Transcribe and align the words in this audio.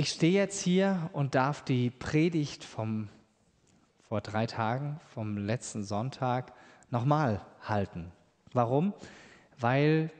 Ich 0.00 0.08
stehe 0.08 0.32
jetzt 0.32 0.62
hier 0.62 1.10
und 1.12 1.34
darf 1.34 1.62
die 1.62 1.90
Predigt 1.90 2.64
vom 2.64 3.10
vor 4.00 4.22
drei 4.22 4.46
Tagen, 4.46 4.98
vom 5.12 5.36
letzten 5.36 5.84
Sonntag, 5.84 6.54
nochmal 6.88 7.42
halten. 7.60 8.10
Warum? 8.54 8.94
Weil 9.58 10.10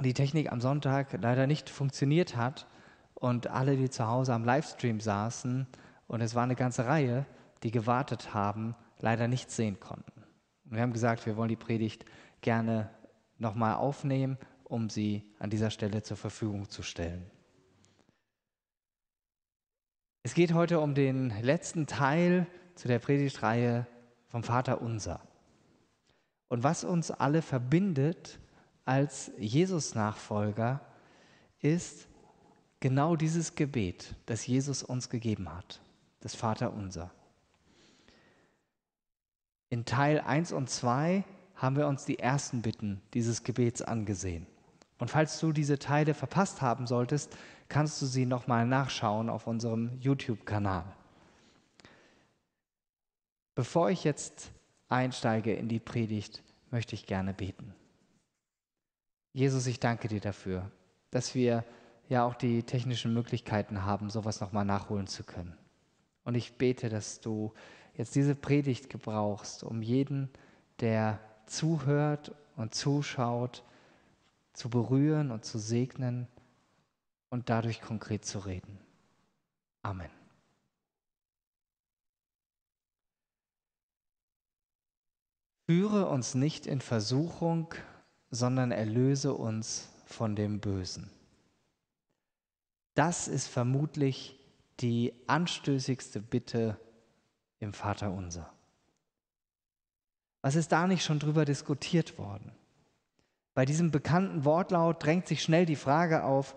die 0.00 0.14
Technik 0.14 0.52
am 0.52 0.60
Sonntag 0.60 1.18
leider 1.20 1.48
nicht 1.48 1.68
funktioniert 1.68 2.36
hat 2.36 2.68
und 3.14 3.48
alle, 3.48 3.76
die 3.76 3.90
zu 3.90 4.06
Hause 4.06 4.34
am 4.34 4.44
Livestream 4.44 5.00
saßen, 5.00 5.66
und 6.06 6.20
es 6.20 6.36
war 6.36 6.44
eine 6.44 6.54
ganze 6.54 6.86
Reihe, 6.86 7.26
die 7.64 7.72
gewartet 7.72 8.34
haben, 8.34 8.76
leider 9.00 9.26
nicht 9.26 9.50
sehen 9.50 9.80
konnten. 9.80 10.12
Und 10.64 10.76
wir 10.76 10.80
haben 10.80 10.92
gesagt, 10.92 11.26
wir 11.26 11.36
wollen 11.36 11.48
die 11.48 11.56
Predigt 11.56 12.04
gerne 12.40 12.88
nochmal 13.36 13.74
aufnehmen, 13.74 14.38
um 14.62 14.88
sie 14.88 15.28
an 15.40 15.50
dieser 15.50 15.70
Stelle 15.70 16.04
zur 16.04 16.16
Verfügung 16.16 16.68
zu 16.68 16.84
stellen. 16.84 17.28
Es 20.24 20.34
geht 20.34 20.54
heute 20.54 20.78
um 20.78 20.94
den 20.94 21.30
letzten 21.42 21.88
Teil 21.88 22.46
zu 22.76 22.86
der 22.86 23.00
Predigtreihe 23.00 23.88
vom 24.28 24.44
Vater 24.44 24.80
Unser. 24.80 25.20
Und 26.48 26.62
was 26.62 26.84
uns 26.84 27.10
alle 27.10 27.42
verbindet 27.42 28.38
als 28.84 29.32
Jesus-Nachfolger, 29.36 30.80
ist 31.58 32.06
genau 32.78 33.16
dieses 33.16 33.56
Gebet, 33.56 34.14
das 34.26 34.46
Jesus 34.46 34.84
uns 34.84 35.10
gegeben 35.10 35.52
hat, 35.52 35.80
das 36.20 36.36
Vater 36.36 36.72
Unser. 36.72 37.10
In 39.70 39.84
Teil 39.84 40.20
1 40.20 40.52
und 40.52 40.70
2 40.70 41.24
haben 41.56 41.76
wir 41.76 41.88
uns 41.88 42.04
die 42.04 42.20
ersten 42.20 42.62
Bitten 42.62 43.02
dieses 43.12 43.42
Gebets 43.42 43.82
angesehen. 43.82 44.46
Und 45.02 45.08
falls 45.10 45.40
du 45.40 45.50
diese 45.50 45.80
Teile 45.80 46.14
verpasst 46.14 46.62
haben 46.62 46.86
solltest, 46.86 47.36
kannst 47.68 48.00
du 48.00 48.06
sie 48.06 48.24
nochmal 48.24 48.68
nachschauen 48.68 49.30
auf 49.30 49.48
unserem 49.48 49.98
YouTube-Kanal. 49.98 50.84
Bevor 53.56 53.90
ich 53.90 54.04
jetzt 54.04 54.52
einsteige 54.88 55.54
in 55.54 55.66
die 55.66 55.80
Predigt, 55.80 56.44
möchte 56.70 56.94
ich 56.94 57.06
gerne 57.06 57.34
beten. 57.34 57.74
Jesus, 59.32 59.66
ich 59.66 59.80
danke 59.80 60.06
dir 60.06 60.20
dafür, 60.20 60.70
dass 61.10 61.34
wir 61.34 61.64
ja 62.08 62.24
auch 62.24 62.34
die 62.36 62.62
technischen 62.62 63.12
Möglichkeiten 63.12 63.84
haben, 63.84 64.08
sowas 64.08 64.40
nochmal 64.40 64.64
nachholen 64.64 65.08
zu 65.08 65.24
können. 65.24 65.58
Und 66.22 66.36
ich 66.36 66.58
bete, 66.58 66.88
dass 66.88 67.20
du 67.20 67.52
jetzt 67.96 68.14
diese 68.14 68.36
Predigt 68.36 68.88
gebrauchst, 68.88 69.64
um 69.64 69.82
jeden, 69.82 70.30
der 70.78 71.18
zuhört 71.46 72.30
und 72.54 72.72
zuschaut, 72.72 73.64
zu 74.52 74.70
berühren 74.70 75.30
und 75.30 75.44
zu 75.44 75.58
segnen 75.58 76.28
und 77.30 77.48
dadurch 77.48 77.80
konkret 77.80 78.24
zu 78.24 78.40
reden. 78.40 78.78
Amen. 79.82 80.10
Führe 85.66 86.08
uns 86.08 86.34
nicht 86.34 86.66
in 86.66 86.80
Versuchung, 86.80 87.74
sondern 88.30 88.72
erlöse 88.72 89.32
uns 89.34 89.88
von 90.04 90.36
dem 90.36 90.60
Bösen. 90.60 91.10
Das 92.94 93.28
ist 93.28 93.46
vermutlich 93.46 94.38
die 94.80 95.14
anstößigste 95.26 96.20
Bitte 96.20 96.78
im 97.58 97.72
Vaterunser. 97.72 98.52
Was 100.42 100.56
ist 100.56 100.72
da 100.72 100.86
nicht 100.86 101.04
schon 101.04 101.20
drüber 101.20 101.44
diskutiert 101.44 102.18
worden? 102.18 102.52
Bei 103.54 103.64
diesem 103.64 103.90
bekannten 103.90 104.44
Wortlaut 104.44 105.02
drängt 105.04 105.26
sich 105.26 105.42
schnell 105.42 105.66
die 105.66 105.76
Frage 105.76 106.24
auf, 106.24 106.56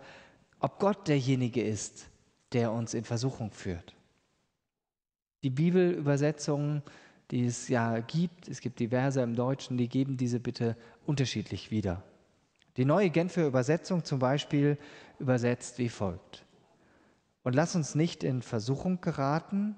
ob 0.59 0.79
Gott 0.79 1.07
derjenige 1.07 1.61
ist, 1.61 2.09
der 2.53 2.71
uns 2.71 2.93
in 2.93 3.03
Versuchung 3.03 3.51
führt. 3.51 3.95
Die 5.43 5.49
Bibelübersetzungen, 5.49 6.81
die 7.31 7.45
es 7.45 7.67
ja 7.67 7.99
gibt, 7.99 8.47
es 8.47 8.61
gibt 8.61 8.79
diverse 8.79 9.21
im 9.21 9.35
Deutschen, 9.35 9.77
die 9.77 9.89
geben 9.89 10.17
diese 10.17 10.39
Bitte 10.39 10.77
unterschiedlich 11.05 11.69
wieder. 11.69 12.01
Die 12.77 12.85
neue 12.85 13.09
Genfer 13.09 13.45
Übersetzung 13.45 14.03
zum 14.03 14.19
Beispiel 14.19 14.77
übersetzt 15.19 15.77
wie 15.77 15.89
folgt. 15.89 16.45
Und 17.43 17.55
lass 17.55 17.75
uns 17.75 17.93
nicht 17.93 18.23
in 18.23 18.41
Versuchung 18.41 19.01
geraten, 19.01 19.75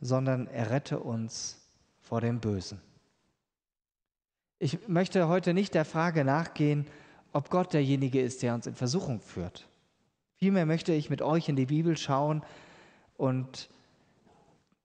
sondern 0.00 0.46
errette 0.46 1.00
uns 1.00 1.66
vor 2.00 2.20
dem 2.20 2.40
Bösen. 2.40 2.80
Ich 4.58 4.88
möchte 4.88 5.28
heute 5.28 5.52
nicht 5.52 5.74
der 5.74 5.84
Frage 5.84 6.24
nachgehen, 6.24 6.86
ob 7.32 7.50
Gott 7.50 7.72
derjenige 7.72 8.20
ist, 8.20 8.42
der 8.42 8.54
uns 8.54 8.66
in 8.66 8.74
Versuchung 8.74 9.20
führt. 9.20 9.66
Vielmehr 10.36 10.66
möchte 10.66 10.92
ich 10.92 11.10
mit 11.10 11.22
euch 11.22 11.48
in 11.48 11.56
die 11.56 11.66
Bibel 11.66 11.96
schauen 11.96 12.42
und 13.16 13.68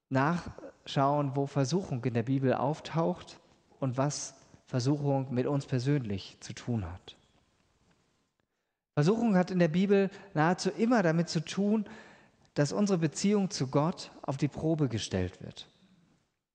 nachschauen, 0.10 1.36
wo 1.36 1.46
Versuchung 1.46 2.04
in 2.04 2.14
der 2.14 2.24
Bibel 2.24 2.54
auftaucht 2.54 3.40
und 3.80 3.98
was 3.98 4.34
Versuchung 4.66 5.34
mit 5.34 5.46
uns 5.46 5.66
persönlich 5.66 6.38
zu 6.40 6.54
tun 6.54 6.86
hat. 6.92 7.16
Versuchung 8.96 9.36
hat 9.36 9.52
in 9.52 9.60
der 9.60 9.68
Bibel 9.68 10.10
nahezu 10.34 10.70
immer 10.72 11.04
damit 11.04 11.30
zu 11.30 11.44
tun, 11.44 11.86
dass 12.56 12.72
unsere 12.72 13.00
Beziehung 13.00 13.50
zu 13.50 13.68
Gott 13.68 14.12
auf 14.22 14.38
die 14.38 14.48
Probe 14.48 14.90
gestellt 14.90 15.42
wird. 15.42 15.68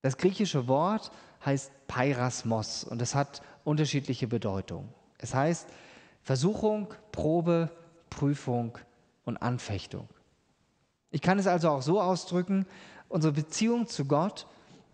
Das 0.03 0.19
griechische 0.19 0.69
Wort 0.69 1.11
heißt 1.45 1.73
Peirasmos 1.87 2.85
und 2.85 3.03
es 3.03 3.15
hat 3.15 3.43
unterschiedliche 3.65 4.27
Bedeutungen. 4.27 4.89
Es 5.19 5.35
heißt 5.35 5.69
Versuchung, 6.23 6.93
Probe, 7.13 7.71
Prüfung 8.11 8.79
und 9.25 9.37
Anfechtung. 9.39 10.09
Ich 11.11 11.21
kann 11.21 11.39
es 11.39 11.47
also 11.47 11.71
auch 11.71 11.83
so 11.83 12.01
ausdrücken, 12.01 12.67
unsere 13.09 13.33
Beziehung 13.33 13.87
zu 13.87 14.07
Gott 14.07 14.47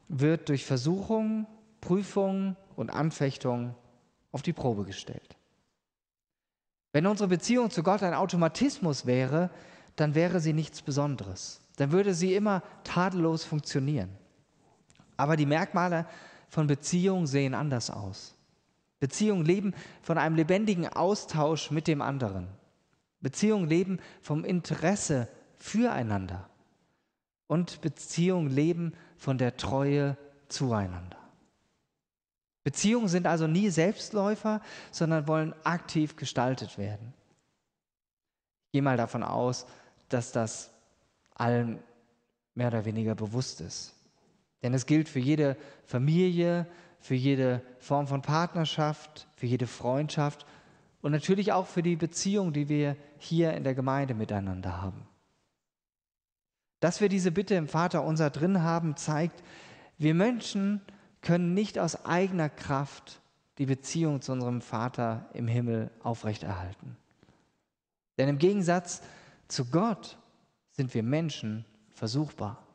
wird 0.08 0.48
durch 0.48 0.64
Versuchung, 0.64 1.46
Prüfung 1.80 2.56
und 2.76 2.90
Anfechtung 2.90 3.74
auf 4.32 4.42
die 4.42 4.52
Probe 4.52 4.84
gestellt. 4.84 5.36
Wenn 6.92 7.06
unsere 7.06 7.28
Beziehung 7.28 7.70
zu 7.70 7.82
Gott 7.82 8.02
ein 8.02 8.14
Automatismus 8.14 9.06
wäre, 9.06 9.50
dann 9.96 10.14
wäre 10.14 10.40
sie 10.40 10.52
nichts 10.52 10.82
Besonderes. 10.82 11.60
Dann 11.76 11.92
würde 11.92 12.14
sie 12.14 12.34
immer 12.34 12.62
tadellos 12.84 13.44
funktionieren. 13.44 14.10
Aber 15.16 15.36
die 15.36 15.46
Merkmale 15.46 16.06
von 16.50 16.66
Beziehungen 16.66 17.26
sehen 17.26 17.54
anders 17.54 17.90
aus. 17.90 18.34
Beziehungen 18.98 19.46
leben 19.46 19.72
von 20.02 20.18
einem 20.18 20.36
lebendigen 20.36 20.86
Austausch 20.86 21.70
mit 21.70 21.86
dem 21.86 22.02
anderen. 22.02 22.48
Beziehungen 23.20 23.68
leben 23.68 23.98
vom 24.20 24.44
Interesse 24.44 25.28
füreinander. 25.56 26.50
Und 27.46 27.80
Beziehungen 27.80 28.50
leben 28.50 28.92
von 29.16 29.38
der 29.38 29.56
Treue 29.56 30.16
zueinander. 30.48 31.16
Beziehungen 32.62 33.08
sind 33.08 33.26
also 33.26 33.46
nie 33.46 33.70
Selbstläufer, 33.70 34.60
sondern 34.90 35.26
wollen 35.26 35.54
aktiv 35.64 36.16
gestaltet 36.16 36.76
werden. 36.76 37.14
Ich 38.66 38.72
gehe 38.72 38.82
mal 38.82 38.96
davon 38.96 39.22
aus, 39.22 39.66
dass 40.08 40.32
das 40.32 40.70
allen 41.34 41.82
mehr 42.54 42.68
oder 42.68 42.84
weniger 42.84 43.14
bewusst 43.14 43.60
ist. 43.60 43.94
Denn 44.62 44.74
es 44.74 44.86
gilt 44.86 45.08
für 45.08 45.18
jede 45.18 45.56
Familie, 45.84 46.66
für 47.00 47.14
jede 47.14 47.62
Form 47.78 48.06
von 48.06 48.22
Partnerschaft, 48.22 49.26
für 49.36 49.46
jede 49.46 49.66
Freundschaft 49.66 50.46
und 51.00 51.12
natürlich 51.12 51.52
auch 51.52 51.66
für 51.66 51.82
die 51.82 51.96
Beziehung, 51.96 52.52
die 52.52 52.68
wir 52.68 52.96
hier 53.18 53.54
in 53.54 53.64
der 53.64 53.74
Gemeinde 53.74 54.14
miteinander 54.14 54.82
haben. 54.82 55.06
Dass 56.80 57.00
wir 57.00 57.08
diese 57.08 57.30
Bitte 57.30 57.54
im 57.54 57.68
Vater 57.68 58.04
unser 58.04 58.30
drin 58.30 58.62
haben, 58.62 58.96
zeigt, 58.96 59.42
wir 59.98 60.14
Menschen 60.14 60.80
können 61.20 61.54
nicht 61.54 61.78
aus 61.78 62.04
eigener 62.06 62.48
Kraft 62.48 63.20
die 63.58 63.66
Beziehung 63.66 64.22
zu 64.22 64.32
unserem 64.32 64.62
Vater 64.62 65.28
im 65.34 65.46
Himmel 65.46 65.90
aufrechterhalten. 66.02 66.96
Denn 68.16 68.28
im 68.28 68.38
Gegensatz 68.38 69.02
zu 69.48 69.66
Gott 69.66 70.18
sind 70.70 70.94
wir 70.94 71.02
Menschen 71.02 71.66
versuchbar. 71.90 72.66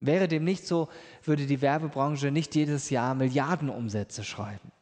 Wäre 0.00 0.28
dem 0.28 0.44
nicht 0.44 0.66
so, 0.66 0.88
würde 1.22 1.46
die 1.46 1.62
Werbebranche 1.62 2.30
nicht 2.30 2.54
jedes 2.54 2.90
Jahr 2.90 3.14
Milliardenumsätze 3.14 4.24
schreiben. 4.24 4.72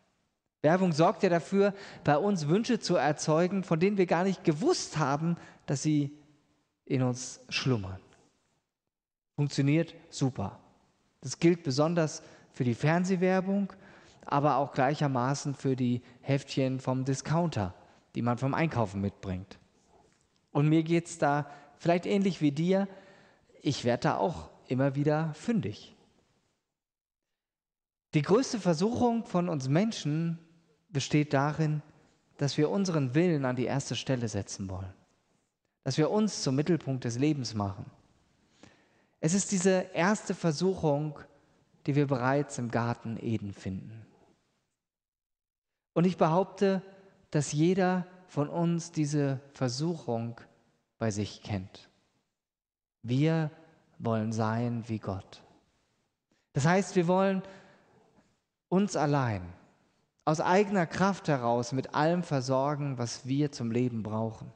Werbung 0.63 0.93
sorgt 0.93 1.23
ja 1.23 1.29
dafür, 1.29 1.75
bei 2.05 2.17
uns 2.17 2.49
Wünsche 2.49 2.81
zu 2.81 2.97
erzeugen, 2.97 3.65
von 3.65 3.79
denen 3.79 3.99
wir 3.99 4.07
gar 4.07 4.25
nicht 4.25 4.45
gewusst 4.45 4.99
haben, 4.99 5.37
dass 5.67 5.83
sie 5.83 6.11
in 6.87 7.03
uns 7.03 7.41
schlummern. 7.49 8.01
Funktioniert 9.37 9.95
super. 10.09 10.59
Das 11.21 11.39
gilt 11.39 11.63
besonders 11.63 12.23
für 12.53 12.65
die 12.65 12.75
Fernsehwerbung, 12.75 13.73
aber 14.25 14.57
auch 14.57 14.73
gleichermaßen 14.73 15.55
für 15.55 15.77
die 15.77 16.03
Heftchen 16.23 16.81
vom 16.81 17.05
Discounter, 17.05 17.75
die 18.15 18.23
man 18.23 18.39
vom 18.39 18.55
Einkaufen 18.55 19.01
mitbringt. 19.01 19.59
Und 20.53 20.69
mir 20.69 20.83
geht 20.83 21.07
es 21.07 21.19
da 21.19 21.51
vielleicht 21.77 22.07
ähnlich 22.07 22.41
wie 22.41 22.53
dir. 22.53 22.89
Ich 23.61 23.85
werde 23.85 24.05
da 24.05 24.17
auch 24.17 24.51
immer 24.69 24.95
wieder 24.95 25.35
fündig. 25.35 25.95
Die 28.15 28.23
größte 28.23 28.61
Versuchung 28.61 29.25
von 29.25 29.49
uns 29.49 29.69
Menschen 29.69 30.39
besteht 30.89 31.33
darin, 31.33 31.83
dass 32.37 32.57
wir 32.57 32.71
unseren 32.71 33.15
Willen 33.15 33.45
an 33.45 33.57
die 33.57 33.65
erste 33.65 33.97
Stelle 33.97 34.29
setzen 34.29 34.69
wollen. 34.69 34.93
dass 35.85 35.99
wir 35.99 36.11
uns 36.11 36.43
zum 36.43 36.57
Mittelpunkt 36.57 37.05
des 37.05 37.19
Lebens 37.19 37.55
machen. 37.55 37.85
Es 39.21 39.35
ist 39.35 39.53
diese 39.53 39.87
erste 39.93 40.35
Versuchung, 40.35 41.19
die 41.87 41.95
wir 41.95 42.07
bereits 42.07 42.59
im 42.59 42.71
Garten 42.71 43.19
Eden 43.21 43.53
finden. 43.53 44.07
Und 45.93 46.07
ich 46.07 46.17
behaupte, 46.17 46.83
dass 47.31 47.53
jeder 47.53 48.07
von 48.27 48.49
uns 48.49 48.93
diese 48.93 49.41
Versuchung 49.53 50.41
bei 50.99 51.11
sich 51.11 51.43
kennt. 51.43 51.91
Wir 53.03 53.51
wollen 53.99 54.33
sein 54.33 54.85
wie 54.87 54.99
Gott. 54.99 55.43
Das 56.53 56.67
heißt, 56.67 56.97
wir 56.97 57.07
wollen 57.07 57.43
uns 58.69 58.97
allein, 58.97 59.43
aus 60.25 60.41
eigener 60.41 60.87
Kraft 60.87 61.29
heraus 61.29 61.73
mit 61.73 61.95
allem 61.95 62.23
versorgen, 62.23 62.99
was 62.99 63.27
wir 63.27 63.53
zum 63.53 63.71
Leben 63.71 64.03
brauchen. 64.03 64.51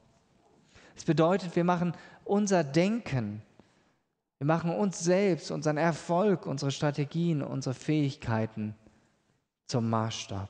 Das 0.95 1.05
bedeutet, 1.05 1.55
wir 1.55 1.63
machen 1.63 1.93
unser 2.25 2.63
Denken, 2.63 3.41
wir 4.39 4.47
machen 4.47 4.71
uns 4.73 4.99
selbst, 4.99 5.51
unseren 5.51 5.77
Erfolg, 5.77 6.45
unsere 6.45 6.71
Strategien, 6.71 7.41
unsere 7.41 7.75
Fähigkeiten 7.75 8.75
zum 9.65 9.89
Maßstab. 9.89 10.49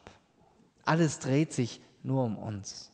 Alles 0.85 1.19
dreht 1.19 1.53
sich 1.53 1.81
nur 2.03 2.23
um 2.23 2.37
uns. 2.37 2.91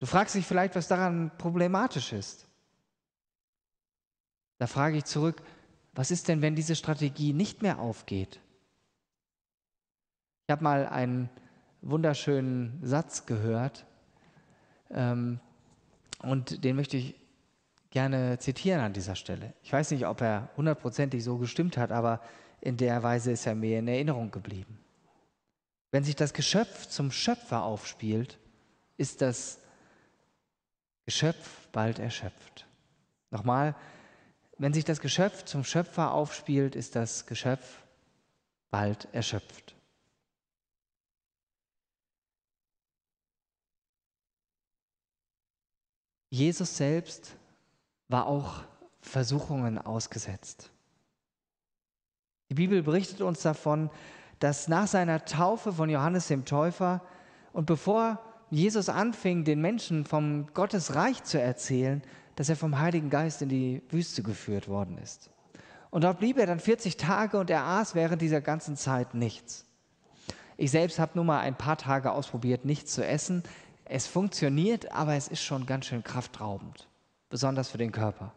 Du 0.00 0.06
fragst 0.06 0.34
dich 0.34 0.46
vielleicht, 0.46 0.74
was 0.74 0.88
daran 0.88 1.30
problematisch 1.38 2.12
ist. 2.12 2.45
Da 4.58 4.66
frage 4.66 4.98
ich 4.98 5.04
zurück, 5.04 5.42
was 5.94 6.10
ist 6.10 6.28
denn, 6.28 6.42
wenn 6.42 6.54
diese 6.54 6.76
Strategie 6.76 7.32
nicht 7.32 7.62
mehr 7.62 7.78
aufgeht? 7.78 8.40
Ich 10.46 10.52
habe 10.52 10.62
mal 10.62 10.86
einen 10.86 11.28
wunderschönen 11.82 12.78
Satz 12.82 13.26
gehört 13.26 13.86
ähm, 14.90 15.40
und 16.22 16.64
den 16.64 16.76
möchte 16.76 16.96
ich 16.96 17.14
gerne 17.90 18.38
zitieren 18.38 18.80
an 18.80 18.92
dieser 18.92 19.16
Stelle. 19.16 19.54
Ich 19.62 19.72
weiß 19.72 19.90
nicht, 19.90 20.06
ob 20.06 20.20
er 20.20 20.50
hundertprozentig 20.56 21.24
so 21.24 21.38
gestimmt 21.38 21.76
hat, 21.76 21.92
aber 21.92 22.20
in 22.60 22.76
der 22.76 23.02
Weise 23.02 23.32
ist 23.32 23.46
er 23.46 23.54
mir 23.54 23.78
in 23.78 23.88
Erinnerung 23.88 24.30
geblieben. 24.30 24.78
Wenn 25.90 26.04
sich 26.04 26.16
das 26.16 26.34
Geschöpf 26.34 26.86
zum 26.86 27.10
Schöpfer 27.10 27.62
aufspielt, 27.62 28.38
ist 28.96 29.22
das 29.22 29.60
Geschöpf 31.04 31.68
bald 31.72 31.98
erschöpft. 31.98 32.66
Nochmal, 33.30 33.74
wenn 34.58 34.72
sich 34.72 34.84
das 34.84 35.00
Geschöpf 35.00 35.44
zum 35.44 35.64
Schöpfer 35.64 36.12
aufspielt, 36.12 36.74
ist 36.74 36.96
das 36.96 37.26
Geschöpf 37.26 37.82
bald 38.70 39.08
erschöpft. 39.12 39.74
Jesus 46.30 46.76
selbst 46.76 47.36
war 48.08 48.26
auch 48.26 48.62
Versuchungen 49.00 49.78
ausgesetzt. 49.78 50.70
Die 52.50 52.54
Bibel 52.54 52.82
berichtet 52.82 53.20
uns 53.20 53.42
davon, 53.42 53.90
dass 54.38 54.68
nach 54.68 54.86
seiner 54.86 55.24
Taufe 55.24 55.72
von 55.72 55.88
Johannes 55.88 56.28
dem 56.28 56.44
Täufer 56.44 57.02
und 57.52 57.66
bevor 57.66 58.20
Jesus 58.50 58.88
anfing, 58.88 59.44
den 59.44 59.60
Menschen 59.60 60.04
vom 60.04 60.46
Gottesreich 60.52 61.24
zu 61.24 61.40
erzählen, 61.40 62.02
dass 62.36 62.48
er 62.48 62.56
vom 62.56 62.78
Heiligen 62.78 63.10
Geist 63.10 63.42
in 63.42 63.48
die 63.48 63.82
Wüste 63.90 64.22
geführt 64.22 64.68
worden 64.68 64.98
ist. 64.98 65.30
Und 65.90 66.04
dort 66.04 66.18
blieb 66.18 66.38
er 66.38 66.46
dann 66.46 66.60
40 66.60 66.96
Tage 66.96 67.38
und 67.38 67.50
er 67.50 67.64
aß 67.64 67.94
während 67.94 68.22
dieser 68.22 68.40
ganzen 68.40 68.76
Zeit 68.76 69.14
nichts. 69.14 69.64
Ich 70.56 70.70
selbst 70.70 70.98
habe 70.98 71.12
nur 71.14 71.24
mal 71.24 71.40
ein 71.40 71.56
paar 71.56 71.76
Tage 71.76 72.12
ausprobiert, 72.12 72.64
nichts 72.64 72.92
zu 72.92 73.04
essen. 73.04 73.42
Es 73.84 74.06
funktioniert, 74.06 74.92
aber 74.92 75.14
es 75.14 75.28
ist 75.28 75.42
schon 75.42 75.66
ganz 75.66 75.86
schön 75.86 76.04
kraftraubend, 76.04 76.86
besonders 77.30 77.70
für 77.70 77.78
den 77.78 77.92
Körper. 77.92 78.32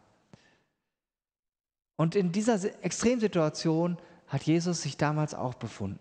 Und 1.96 2.14
in 2.14 2.32
dieser 2.32 2.58
Extremsituation 2.82 3.98
hat 4.28 4.42
Jesus 4.44 4.82
sich 4.82 4.96
damals 4.96 5.34
auch 5.34 5.54
befunden. 5.54 5.98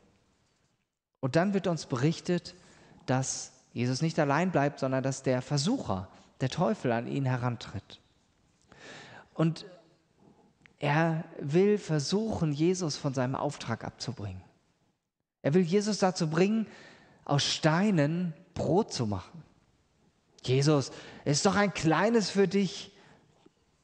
Und 1.19 1.35
dann 1.35 1.53
wird 1.53 1.67
uns 1.67 1.85
berichtet, 1.85 2.55
dass 3.05 3.51
Jesus 3.73 4.01
nicht 4.01 4.17
allein 4.19 4.51
bleibt, 4.51 4.79
sondern 4.79 5.03
dass 5.03 5.23
der 5.23 5.41
Versucher, 5.41 6.07
der 6.41 6.49
Teufel 6.49 6.91
an 6.91 7.07
ihn 7.07 7.25
herantritt. 7.25 7.99
Und 9.33 9.65
er 10.79 11.25
will 11.39 11.77
versuchen, 11.77 12.53
Jesus 12.53 12.95
von 12.95 13.13
seinem 13.13 13.35
Auftrag 13.35 13.83
abzubringen. 13.83 14.41
Er 15.41 15.53
will 15.53 15.61
Jesus 15.61 15.99
dazu 15.99 16.29
bringen, 16.29 16.67
aus 17.25 17.43
Steinen 17.43 18.33
Brot 18.53 18.93
zu 18.93 19.05
machen. 19.05 19.43
Jesus, 20.43 20.91
es 21.25 21.37
ist 21.37 21.45
doch 21.45 21.55
ein 21.55 21.73
kleines 21.73 22.29
für 22.29 22.47
dich, 22.47 22.91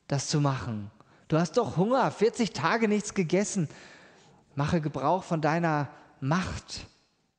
das 0.07 0.27
zu 0.27 0.39
machen. 0.39 0.89
Du 1.27 1.37
hast 1.37 1.57
doch 1.57 1.77
Hunger, 1.77 2.09
40 2.11 2.51
Tage 2.51 2.87
nichts 2.87 3.13
gegessen. 3.13 3.67
Mache 4.55 4.79
Gebrauch 4.79 5.23
von 5.23 5.41
deiner 5.41 5.89
Macht. 6.21 6.87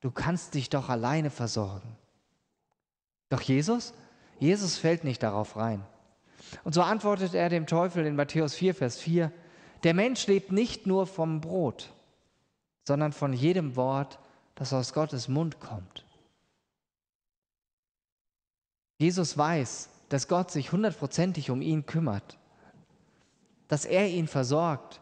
Du 0.01 0.11
kannst 0.11 0.55
dich 0.55 0.69
doch 0.69 0.89
alleine 0.89 1.31
versorgen. 1.31 1.97
Doch 3.29 3.41
Jesus, 3.41 3.95
Jesus 4.39 4.77
fällt 4.77 5.05
nicht 5.05 5.23
darauf 5.23 5.57
rein. 5.57 5.85
Und 6.65 6.75
so 6.75 6.83
antwortet 6.83 7.35
er 7.35 7.49
dem 7.49 7.67
Teufel 7.67 8.07
in 8.07 8.17
Matthäus 8.17 8.55
4, 8.55 8.75
Vers 8.75 8.99
4, 8.99 9.33
der 9.83 9.95
Mensch 9.95 10.27
lebt 10.27 10.53
nicht 10.53 10.87
nur 10.87 11.07
vom 11.07 11.41
Brot, 11.41 11.93
sondern 12.85 13.13
von 13.13 13.33
jedem 13.33 13.77
Wort, 13.77 14.19
das 14.55 14.73
aus 14.73 14.93
Gottes 14.93 15.29
Mund 15.29 15.61
kommt. 15.61 16.05
Jesus 18.99 19.37
weiß, 19.37 19.91
dass 20.09 20.29
Gott 20.29 20.51
sich 20.51 20.73
hundertprozentig 20.73 21.51
um 21.51 21.61
ihn 21.61 21.85
kümmert, 21.85 22.39
dass 23.69 23.85
er 23.85 24.09
ihn 24.09 24.29
versorgt 24.29 25.01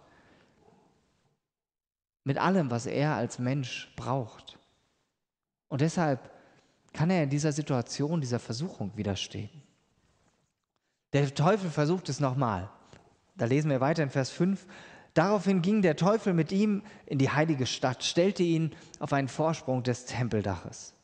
mit 2.24 2.38
allem, 2.38 2.70
was 2.70 2.86
er 2.86 3.14
als 3.14 3.38
Mensch 3.38 3.92
braucht. 3.96 4.58
Und 5.68 5.82
deshalb 5.82 6.30
kann 6.94 7.10
er 7.10 7.24
in 7.24 7.28
dieser 7.28 7.52
Situation, 7.52 8.22
dieser 8.22 8.38
Versuchung 8.38 8.92
widerstehen. 8.96 9.50
Der 11.12 11.34
Teufel 11.34 11.68
versucht 11.68 12.08
es 12.08 12.20
nochmal. 12.20 12.70
Da 13.36 13.44
lesen 13.44 13.70
wir 13.70 13.80
weiter 13.80 14.02
in 14.02 14.10
Vers 14.10 14.30
5. 14.30 14.66
Daraufhin 15.12 15.60
ging 15.60 15.82
der 15.82 15.96
Teufel 15.96 16.32
mit 16.32 16.50
ihm 16.50 16.82
in 17.06 17.18
die 17.18 17.30
heilige 17.30 17.66
Stadt, 17.66 18.02
stellte 18.02 18.42
ihn 18.42 18.74
auf 19.00 19.12
einen 19.12 19.28
Vorsprung 19.28 19.82
des 19.82 20.06
Tempeldaches. 20.06 20.94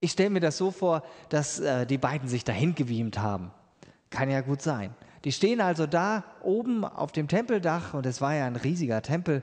Ich 0.00 0.12
stelle 0.12 0.30
mir 0.30 0.40
das 0.40 0.58
so 0.58 0.70
vor, 0.70 1.02
dass 1.30 1.60
äh, 1.60 1.86
die 1.86 1.98
beiden 1.98 2.28
sich 2.28 2.44
dahin 2.44 2.74
gewiemt 2.74 3.18
haben. 3.18 3.50
Kann 4.10 4.30
ja 4.30 4.40
gut 4.40 4.62
sein. 4.62 4.94
Die 5.24 5.32
stehen 5.32 5.60
also 5.60 5.86
da 5.86 6.24
oben 6.42 6.84
auf 6.84 7.10
dem 7.10 7.28
Tempeldach 7.28 7.94
und 7.94 8.04
es 8.04 8.20
war 8.20 8.34
ja 8.34 8.46
ein 8.46 8.56
riesiger 8.56 9.00
Tempel. 9.00 9.42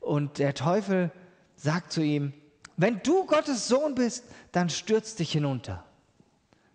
Und 0.00 0.38
der 0.38 0.54
Teufel 0.54 1.12
sagt 1.54 1.92
zu 1.92 2.02
ihm, 2.02 2.32
wenn 2.76 3.00
du 3.02 3.24
Gottes 3.26 3.68
Sohn 3.68 3.94
bist, 3.94 4.24
dann 4.52 4.68
stürz 4.68 5.14
dich 5.14 5.32
hinunter. 5.32 5.84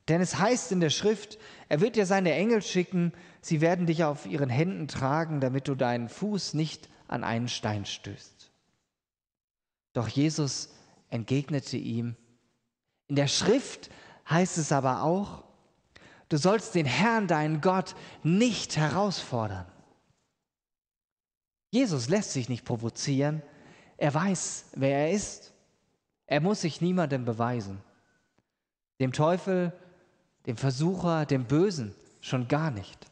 Denn 0.07 0.19
es 0.19 0.37
heißt 0.37 0.71
in 0.71 0.79
der 0.79 0.89
Schrift, 0.89 1.37
er 1.69 1.79
wird 1.79 1.95
dir 1.95 2.05
seine 2.05 2.33
Engel 2.33 2.61
schicken, 2.61 3.13
sie 3.41 3.61
werden 3.61 3.85
dich 3.85 4.03
auf 4.03 4.25
ihren 4.25 4.49
Händen 4.49 4.87
tragen, 4.87 5.39
damit 5.39 5.67
du 5.67 5.75
deinen 5.75 6.09
Fuß 6.09 6.55
nicht 6.55 6.89
an 7.07 7.23
einen 7.23 7.47
Stein 7.47 7.85
stößt. 7.85 8.51
Doch 9.93 10.07
Jesus 10.07 10.73
entgegnete 11.09 11.77
ihm, 11.77 12.15
in 13.07 13.15
der 13.15 13.27
Schrift 13.27 13.91
heißt 14.29 14.57
es 14.57 14.71
aber 14.71 15.03
auch, 15.03 15.43
du 16.29 16.37
sollst 16.37 16.75
den 16.75 16.85
Herrn, 16.85 17.27
deinen 17.27 17.61
Gott, 17.61 17.95
nicht 18.23 18.77
herausfordern. 18.77 19.65
Jesus 21.71 22.09
lässt 22.09 22.31
sich 22.31 22.49
nicht 22.49 22.65
provozieren, 22.65 23.43
er 23.97 24.13
weiß, 24.13 24.71
wer 24.75 25.07
er 25.07 25.11
ist 25.11 25.50
er 26.31 26.39
muss 26.39 26.61
sich 26.61 26.79
niemandem 26.79 27.25
beweisen. 27.25 27.81
Dem 29.01 29.11
Teufel, 29.11 29.73
dem 30.45 30.55
Versucher, 30.55 31.25
dem 31.25 31.43
Bösen 31.43 31.93
schon 32.21 32.47
gar 32.47 32.71
nicht. 32.71 33.05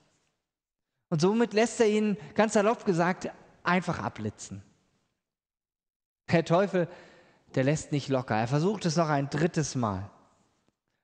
Und 1.09 1.19
somit 1.19 1.53
lässt 1.53 1.81
er 1.81 1.87
ihn, 1.87 2.15
ganz 2.33 2.53
salopp 2.53 2.85
gesagt, 2.85 3.29
einfach 3.61 3.99
abblitzen. 3.99 4.63
Der 6.31 6.45
Teufel, 6.45 6.87
der 7.55 7.65
lässt 7.65 7.91
nicht 7.91 8.07
locker. 8.07 8.37
Er 8.37 8.47
versucht 8.47 8.85
es 8.85 8.95
noch 8.95 9.09
ein 9.09 9.29
drittes 9.29 9.75
Mal. 9.75 10.09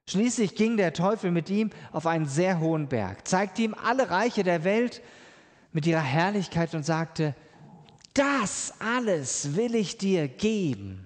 Schließlich 0.07 0.55
ging 0.55 0.77
der 0.77 0.93
Teufel 0.93 1.31
mit 1.31 1.49
ihm 1.49 1.69
auf 1.91 2.07
einen 2.07 2.27
sehr 2.27 2.61
hohen 2.61 2.87
Berg, 2.87 3.27
zeigte 3.27 3.63
ihm 3.63 3.73
alle 3.73 4.09
Reiche 4.09 4.43
der 4.43 4.63
Welt 4.63 5.01
mit 5.73 5.85
ihrer 5.85 5.99
Herrlichkeit 5.99 6.75
und 6.75 6.85
sagte, 6.85 7.35
das 8.13 8.73
alles 8.79 9.57
will 9.57 9.75
ich 9.75 9.97
dir 9.97 10.29
geben, 10.29 11.04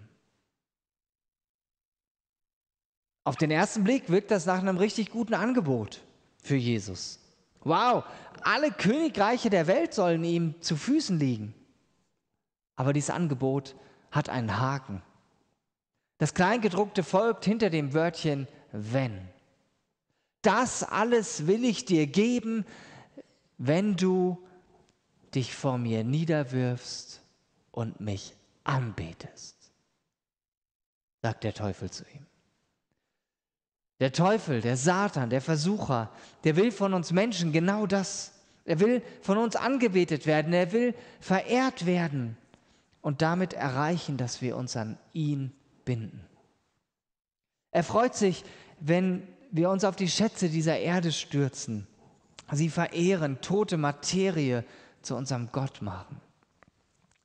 Auf 3.29 3.35
den 3.35 3.51
ersten 3.51 3.83
Blick 3.83 4.09
wirkt 4.09 4.31
das 4.31 4.47
nach 4.47 4.57
einem 4.57 4.77
richtig 4.77 5.11
guten 5.11 5.35
Angebot 5.35 6.01
für 6.41 6.55
Jesus. 6.55 7.19
Wow, 7.59 8.03
alle 8.41 8.71
Königreiche 8.71 9.51
der 9.51 9.67
Welt 9.67 9.93
sollen 9.93 10.23
ihm 10.23 10.59
zu 10.61 10.75
Füßen 10.75 11.19
liegen. 11.19 11.53
Aber 12.75 12.91
dieses 12.91 13.11
Angebot 13.11 13.75
hat 14.09 14.29
einen 14.29 14.59
Haken. 14.59 15.03
Das 16.17 16.33
Kleingedruckte 16.33 17.03
folgt 17.03 17.45
hinter 17.45 17.69
dem 17.69 17.93
Wörtchen 17.93 18.47
wenn. 18.71 19.21
Das 20.41 20.81
alles 20.81 21.45
will 21.45 21.65
ich 21.65 21.85
dir 21.85 22.07
geben, 22.07 22.65
wenn 23.59 23.95
du 23.95 24.43
dich 25.35 25.53
vor 25.53 25.77
mir 25.77 26.03
niederwirfst 26.03 27.21
und 27.69 27.99
mich 27.99 28.33
anbetest, 28.63 29.71
sagt 31.21 31.43
der 31.43 31.53
Teufel 31.53 31.91
zu 31.91 32.03
ihm. 32.05 32.25
Der 33.99 34.13
Teufel, 34.13 34.61
der 34.61 34.77
Satan, 34.77 35.29
der 35.29 35.41
Versucher, 35.41 36.09
der 36.43 36.55
will 36.55 36.71
von 36.71 36.93
uns 36.93 37.11
Menschen 37.11 37.51
genau 37.51 37.85
das. 37.85 38.31
Er 38.63 38.79
will 38.79 39.01
von 39.21 39.37
uns 39.37 39.55
angebetet 39.55 40.25
werden, 40.25 40.53
er 40.53 40.71
will 40.71 40.93
verehrt 41.19 41.85
werden 41.85 42.37
und 43.01 43.21
damit 43.21 43.53
erreichen, 43.53 44.15
dass 44.15 44.41
wir 44.41 44.55
uns 44.55 44.77
an 44.77 44.97
ihn 45.11 45.51
binden. 45.83 46.21
Er 47.71 47.83
freut 47.83 48.15
sich, 48.15 48.43
wenn 48.79 49.27
wir 49.51 49.69
uns 49.69 49.83
auf 49.83 49.95
die 49.95 50.07
Schätze 50.07 50.49
dieser 50.49 50.77
Erde 50.77 51.11
stürzen, 51.11 51.87
sie 52.51 52.69
verehren, 52.69 53.41
tote 53.41 53.77
Materie 53.77 54.63
zu 55.01 55.15
unserem 55.15 55.49
Gott 55.51 55.81
machen. 55.81 56.21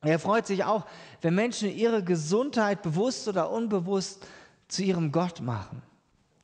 Er 0.01 0.19
freut 0.19 0.45
sich 0.45 0.63
auch, 0.63 0.85
wenn 1.21 1.35
Menschen 1.35 1.69
ihre 1.69 2.03
Gesundheit 2.03 2.81
bewusst 2.81 3.27
oder 3.27 3.49
unbewusst 3.49 4.27
zu 4.67 4.83
ihrem 4.83 5.11
Gott 5.11 5.41
machen 5.41 5.81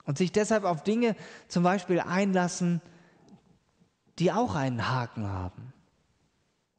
und 0.05 0.17
sich 0.17 0.31
deshalb 0.31 0.63
auf 0.63 0.83
Dinge 0.83 1.15
zum 1.47 1.63
Beispiel 1.63 1.99
einlassen, 1.99 2.81
die 4.19 4.31
auch 4.31 4.55
einen 4.55 4.89
Haken 4.89 5.27
haben. 5.27 5.73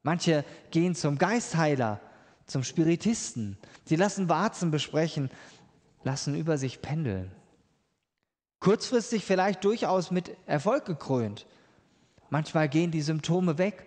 Manche 0.02 0.44
gehen 0.70 0.94
zum 0.94 1.18
Geistheiler, 1.18 2.00
zum 2.46 2.64
Spiritisten. 2.64 3.56
Sie 3.84 3.96
lassen 3.96 4.28
Warzen 4.28 4.70
besprechen, 4.70 5.30
lassen 6.02 6.34
über 6.34 6.58
sich 6.58 6.82
pendeln. 6.82 7.32
Kurzfristig 8.60 9.24
vielleicht 9.24 9.64
durchaus 9.64 10.10
mit 10.10 10.36
Erfolg 10.46 10.84
gekrönt. 10.84 11.46
Manchmal 12.30 12.68
gehen 12.68 12.90
die 12.90 13.02
Symptome 13.02 13.58
weg, 13.58 13.86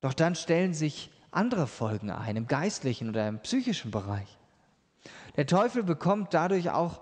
doch 0.00 0.14
dann 0.14 0.34
stellen 0.34 0.74
sich 0.74 1.10
andere 1.30 1.66
Folgen 1.66 2.10
ein, 2.10 2.36
im 2.36 2.46
geistlichen 2.46 3.08
oder 3.08 3.26
im 3.26 3.40
psychischen 3.40 3.90
Bereich. 3.90 4.38
Der 5.36 5.46
Teufel 5.46 5.82
bekommt 5.82 6.34
dadurch 6.34 6.70
auch, 6.70 7.00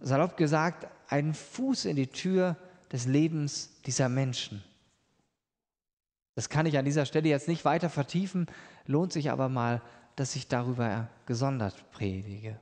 salopp 0.00 0.36
gesagt, 0.36 0.86
einen 1.08 1.34
Fuß 1.34 1.86
in 1.86 1.96
die 1.96 2.08
Tür 2.08 2.56
des 2.92 3.06
Lebens 3.06 3.70
dieser 3.84 4.08
Menschen. 4.08 4.62
Das 6.34 6.48
kann 6.48 6.66
ich 6.66 6.78
an 6.78 6.84
dieser 6.84 7.06
Stelle 7.06 7.28
jetzt 7.28 7.48
nicht 7.48 7.64
weiter 7.64 7.88
vertiefen, 7.88 8.46
lohnt 8.86 9.12
sich 9.12 9.30
aber 9.30 9.48
mal, 9.48 9.80
dass 10.16 10.36
ich 10.36 10.48
darüber 10.48 11.08
gesondert 11.26 11.90
predige. 11.92 12.58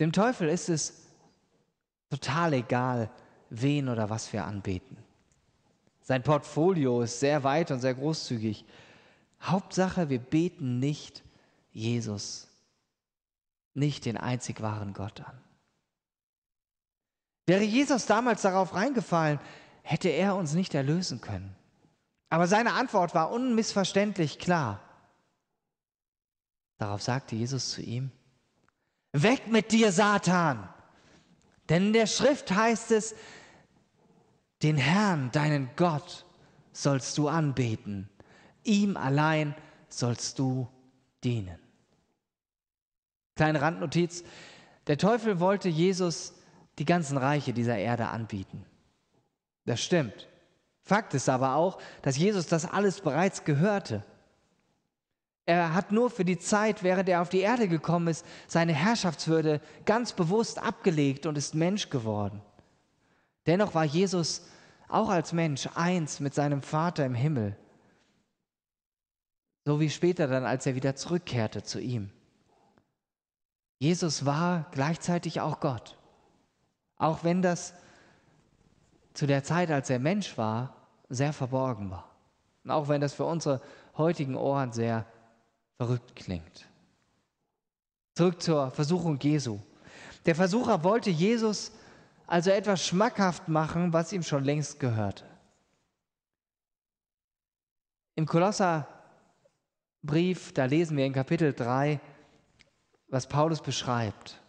Dem 0.00 0.12
Teufel 0.12 0.48
ist 0.48 0.68
es 0.68 1.06
total 2.10 2.54
egal, 2.54 3.10
wen 3.50 3.88
oder 3.88 4.10
was 4.10 4.32
wir 4.32 4.44
anbeten. 4.44 4.96
Sein 6.02 6.22
Portfolio 6.22 7.02
ist 7.02 7.20
sehr 7.20 7.44
weit 7.44 7.70
und 7.70 7.80
sehr 7.80 7.94
großzügig. 7.94 8.64
Hauptsache, 9.40 10.08
wir 10.08 10.18
beten 10.18 10.78
nicht 10.78 11.22
Jesus, 11.72 12.48
nicht 13.74 14.04
den 14.04 14.16
einzig 14.16 14.60
wahren 14.60 14.92
Gott 14.92 15.20
an. 15.20 15.38
Wäre 17.46 17.62
Jesus 17.62 18.06
damals 18.06 18.42
darauf 18.42 18.74
reingefallen, 18.74 19.40
hätte 19.82 20.08
er 20.08 20.36
uns 20.36 20.54
nicht 20.54 20.74
erlösen 20.74 21.20
können. 21.20 21.56
Aber 22.28 22.46
seine 22.46 22.74
Antwort 22.74 23.14
war 23.14 23.30
unmissverständlich 23.30 24.38
klar. 24.38 24.80
Darauf 26.78 27.02
sagte 27.02 27.36
Jesus 27.36 27.70
zu 27.70 27.82
ihm, 27.82 28.10
Weg 29.12 29.48
mit 29.48 29.72
dir, 29.72 29.92
Satan! 29.92 30.68
Denn 31.68 31.88
in 31.88 31.92
der 31.92 32.06
Schrift 32.06 32.50
heißt 32.50 32.90
es, 32.90 33.14
den 34.62 34.76
Herrn, 34.76 35.30
deinen 35.32 35.70
Gott, 35.76 36.24
sollst 36.72 37.18
du 37.18 37.28
anbeten. 37.28 38.08
Ihm 38.64 38.96
allein 38.96 39.54
sollst 39.88 40.38
du 40.38 40.68
dienen. 41.24 41.61
Kleine 43.36 43.60
Randnotiz. 43.60 44.24
Der 44.86 44.98
Teufel 44.98 45.40
wollte 45.40 45.68
Jesus 45.68 46.34
die 46.78 46.84
ganzen 46.84 47.16
Reiche 47.16 47.52
dieser 47.52 47.76
Erde 47.76 48.08
anbieten. 48.08 48.64
Das 49.64 49.82
stimmt. 49.82 50.28
Fakt 50.82 51.14
ist 51.14 51.28
aber 51.28 51.54
auch, 51.54 51.78
dass 52.02 52.16
Jesus 52.16 52.46
das 52.46 52.64
alles 52.64 53.00
bereits 53.00 53.44
gehörte. 53.44 54.04
Er 55.44 55.74
hat 55.74 55.92
nur 55.92 56.10
für 56.10 56.24
die 56.24 56.38
Zeit, 56.38 56.82
während 56.82 57.08
er 57.08 57.22
auf 57.22 57.28
die 57.28 57.40
Erde 57.40 57.68
gekommen 57.68 58.08
ist, 58.08 58.24
seine 58.46 58.72
Herrschaftswürde 58.72 59.60
ganz 59.84 60.12
bewusst 60.12 60.58
abgelegt 60.60 61.26
und 61.26 61.36
ist 61.38 61.54
Mensch 61.54 61.90
geworden. 61.90 62.40
Dennoch 63.46 63.74
war 63.74 63.84
Jesus 63.84 64.46
auch 64.88 65.08
als 65.08 65.32
Mensch 65.32 65.68
eins 65.74 66.20
mit 66.20 66.34
seinem 66.34 66.62
Vater 66.62 67.04
im 67.04 67.14
Himmel. 67.14 67.56
So 69.64 69.80
wie 69.80 69.90
später 69.90 70.26
dann, 70.26 70.44
als 70.44 70.66
er 70.66 70.74
wieder 70.74 70.96
zurückkehrte 70.96 71.62
zu 71.62 71.80
ihm. 71.80 72.10
Jesus 73.82 74.24
war 74.24 74.66
gleichzeitig 74.70 75.40
auch 75.40 75.58
Gott. 75.58 75.98
Auch 76.98 77.24
wenn 77.24 77.42
das 77.42 77.74
zu 79.12 79.26
der 79.26 79.42
Zeit, 79.42 79.72
als 79.72 79.90
er 79.90 79.98
Mensch 79.98 80.38
war, 80.38 80.76
sehr 81.08 81.32
verborgen 81.32 81.90
war. 81.90 82.08
Und 82.62 82.70
auch 82.70 82.86
wenn 82.86 83.00
das 83.00 83.12
für 83.12 83.24
unsere 83.24 83.60
heutigen 83.96 84.36
Ohren 84.36 84.70
sehr 84.70 85.04
verrückt 85.78 86.14
klingt. 86.14 86.68
Zurück 88.14 88.40
zur 88.40 88.70
Versuchung 88.70 89.18
Jesu. 89.18 89.58
Der 90.26 90.36
Versucher 90.36 90.84
wollte 90.84 91.10
Jesus 91.10 91.72
also 92.28 92.50
etwas 92.50 92.86
schmackhaft 92.86 93.48
machen, 93.48 93.92
was 93.92 94.12
ihm 94.12 94.22
schon 94.22 94.44
längst 94.44 94.78
gehörte. 94.78 95.24
Im 98.14 98.26
Kolosserbrief, 98.26 100.54
da 100.54 100.66
lesen 100.66 100.96
wir 100.96 101.04
in 101.04 101.14
Kapitel 101.14 101.52
3, 101.52 101.98
was 103.12 103.26
Paulus 103.26 103.60
beschreibt. 103.60 104.40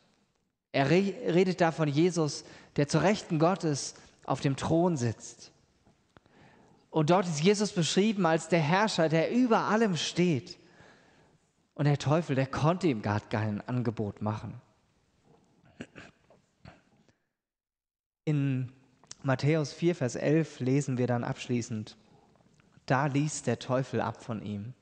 Er 0.71 0.89
redet 0.89 1.61
da 1.61 1.71
von 1.71 1.87
Jesus, 1.87 2.45
der 2.77 2.87
zur 2.87 3.03
Rechten 3.03 3.37
Gottes 3.37 3.93
auf 4.25 4.39
dem 4.39 4.55
Thron 4.55 4.97
sitzt. 4.97 5.51
Und 6.89 7.09
dort 7.09 7.27
ist 7.27 7.43
Jesus 7.43 7.73
beschrieben 7.73 8.25
als 8.25 8.47
der 8.47 8.61
Herrscher, 8.61 9.09
der 9.09 9.31
über 9.31 9.65
allem 9.65 9.97
steht. 9.97 10.57
Und 11.75 11.85
der 11.85 11.97
Teufel, 11.97 12.35
der 12.35 12.47
konnte 12.47 12.87
ihm 12.87 13.01
gar 13.01 13.19
kein 13.19 13.61
Angebot 13.67 14.21
machen. 14.21 14.61
In 18.23 18.71
Matthäus 19.23 19.73
4, 19.73 19.95
Vers 19.95 20.15
11 20.15 20.61
lesen 20.61 20.97
wir 20.97 21.07
dann 21.07 21.25
abschließend, 21.25 21.97
da 22.85 23.07
ließ 23.07 23.43
der 23.43 23.59
Teufel 23.59 23.99
ab 23.99 24.23
von 24.23 24.41
ihm. 24.41 24.73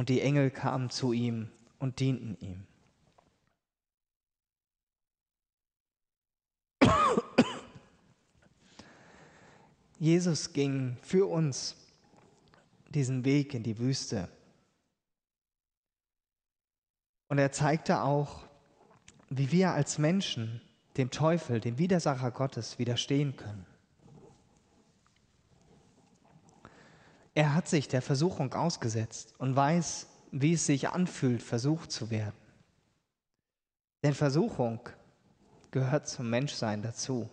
Und 0.00 0.08
die 0.08 0.22
Engel 0.22 0.50
kamen 0.50 0.88
zu 0.88 1.12
ihm 1.12 1.50
und 1.78 2.00
dienten 2.00 2.34
ihm. 2.40 2.66
Jesus 9.98 10.54
ging 10.54 10.96
für 11.02 11.26
uns 11.26 11.76
diesen 12.94 13.26
Weg 13.26 13.52
in 13.52 13.62
die 13.62 13.78
Wüste. 13.78 14.30
Und 17.28 17.36
er 17.36 17.52
zeigte 17.52 18.00
auch, 18.00 18.46
wie 19.28 19.52
wir 19.52 19.72
als 19.72 19.98
Menschen 19.98 20.62
dem 20.96 21.10
Teufel, 21.10 21.60
dem 21.60 21.76
Widersacher 21.76 22.30
Gottes, 22.30 22.78
widerstehen 22.78 23.36
können. 23.36 23.66
Er 27.40 27.54
hat 27.54 27.68
sich 27.68 27.88
der 27.88 28.02
Versuchung 28.02 28.52
ausgesetzt 28.52 29.32
und 29.38 29.56
weiß, 29.56 30.08
wie 30.30 30.52
es 30.52 30.66
sich 30.66 30.90
anfühlt, 30.90 31.42
versucht 31.42 31.90
zu 31.90 32.10
werden. 32.10 32.36
Denn 34.04 34.12
Versuchung 34.12 34.78
gehört 35.70 36.06
zum 36.06 36.28
Menschsein 36.28 36.82
dazu. 36.82 37.30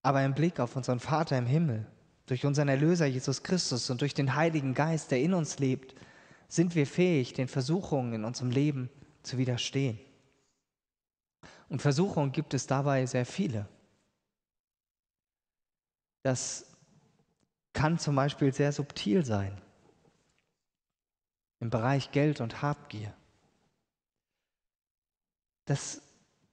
Aber 0.00 0.24
im 0.24 0.32
Blick 0.32 0.60
auf 0.60 0.76
unseren 0.76 0.98
Vater 0.98 1.36
im 1.36 1.44
Himmel, 1.44 1.86
durch 2.24 2.46
unseren 2.46 2.68
Erlöser 2.68 3.04
Jesus 3.04 3.42
Christus 3.42 3.90
und 3.90 4.00
durch 4.00 4.14
den 4.14 4.34
Heiligen 4.34 4.72
Geist, 4.72 5.10
der 5.10 5.20
in 5.20 5.34
uns 5.34 5.58
lebt, 5.58 5.94
sind 6.48 6.74
wir 6.74 6.86
fähig, 6.86 7.34
den 7.34 7.48
Versuchungen 7.48 8.14
in 8.14 8.24
unserem 8.24 8.50
Leben 8.50 8.88
zu 9.22 9.36
widerstehen. 9.36 9.98
Und 11.68 11.82
Versuchungen 11.82 12.32
gibt 12.32 12.54
es 12.54 12.66
dabei 12.66 13.04
sehr 13.04 13.26
viele. 13.26 13.68
Das 16.22 16.66
kann 17.72 17.98
zum 17.98 18.16
Beispiel 18.16 18.52
sehr 18.52 18.72
subtil 18.72 19.24
sein 19.24 19.60
im 21.60 21.70
Bereich 21.70 22.10
Geld 22.10 22.40
und 22.40 22.62
Habgier. 22.62 23.12
Das 25.66 26.02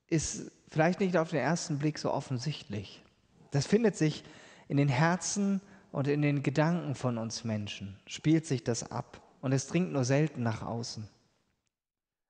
ist 0.08 0.52
vielleicht 0.68 1.00
nicht 1.00 1.18
auf 1.18 1.30
den 1.30 1.40
ersten 1.40 1.80
Blick 1.80 1.98
so 1.98 2.12
offensichtlich. 2.12 3.04
Das 3.52 3.66
findet 3.66 3.96
sich 3.96 4.24
in 4.68 4.78
den 4.78 4.90
Herzen 4.90 5.62
und 5.92 6.08
in 6.08 6.22
den 6.22 6.44
Gedanken 6.44 6.94
von 6.94 7.18
uns 7.18 7.44
Menschen, 7.44 7.98
spielt 8.06 8.46
sich 8.46 8.64
das 8.64 8.92
ab 8.92 9.22
und 9.42 9.54
es 9.54 9.68
dringt 9.68 9.92
nur 9.94 10.04
selten 10.04 10.44
nach 10.44 10.62
außen. 10.62 11.08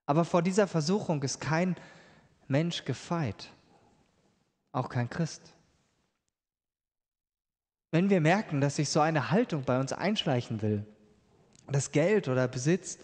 Aber 0.06 0.24
vor 0.24 0.40
dieser 0.40 0.66
Versuchung 0.66 1.22
ist 1.22 1.40
kein 1.40 1.76
Mensch 2.46 2.84
gefeit, 2.84 3.50
auch 4.72 4.88
kein 4.88 5.10
Christ. 5.10 5.52
Wenn 7.90 8.10
wir 8.10 8.20
merken, 8.20 8.60
dass 8.60 8.76
sich 8.76 8.88
so 8.88 9.00
eine 9.00 9.30
Haltung 9.30 9.62
bei 9.64 9.80
uns 9.80 9.92
einschleichen 9.92 10.60
will, 10.62 10.84
dass 11.66 11.92
Geld 11.92 12.28
oder 12.28 12.48
Besitz 12.48 12.98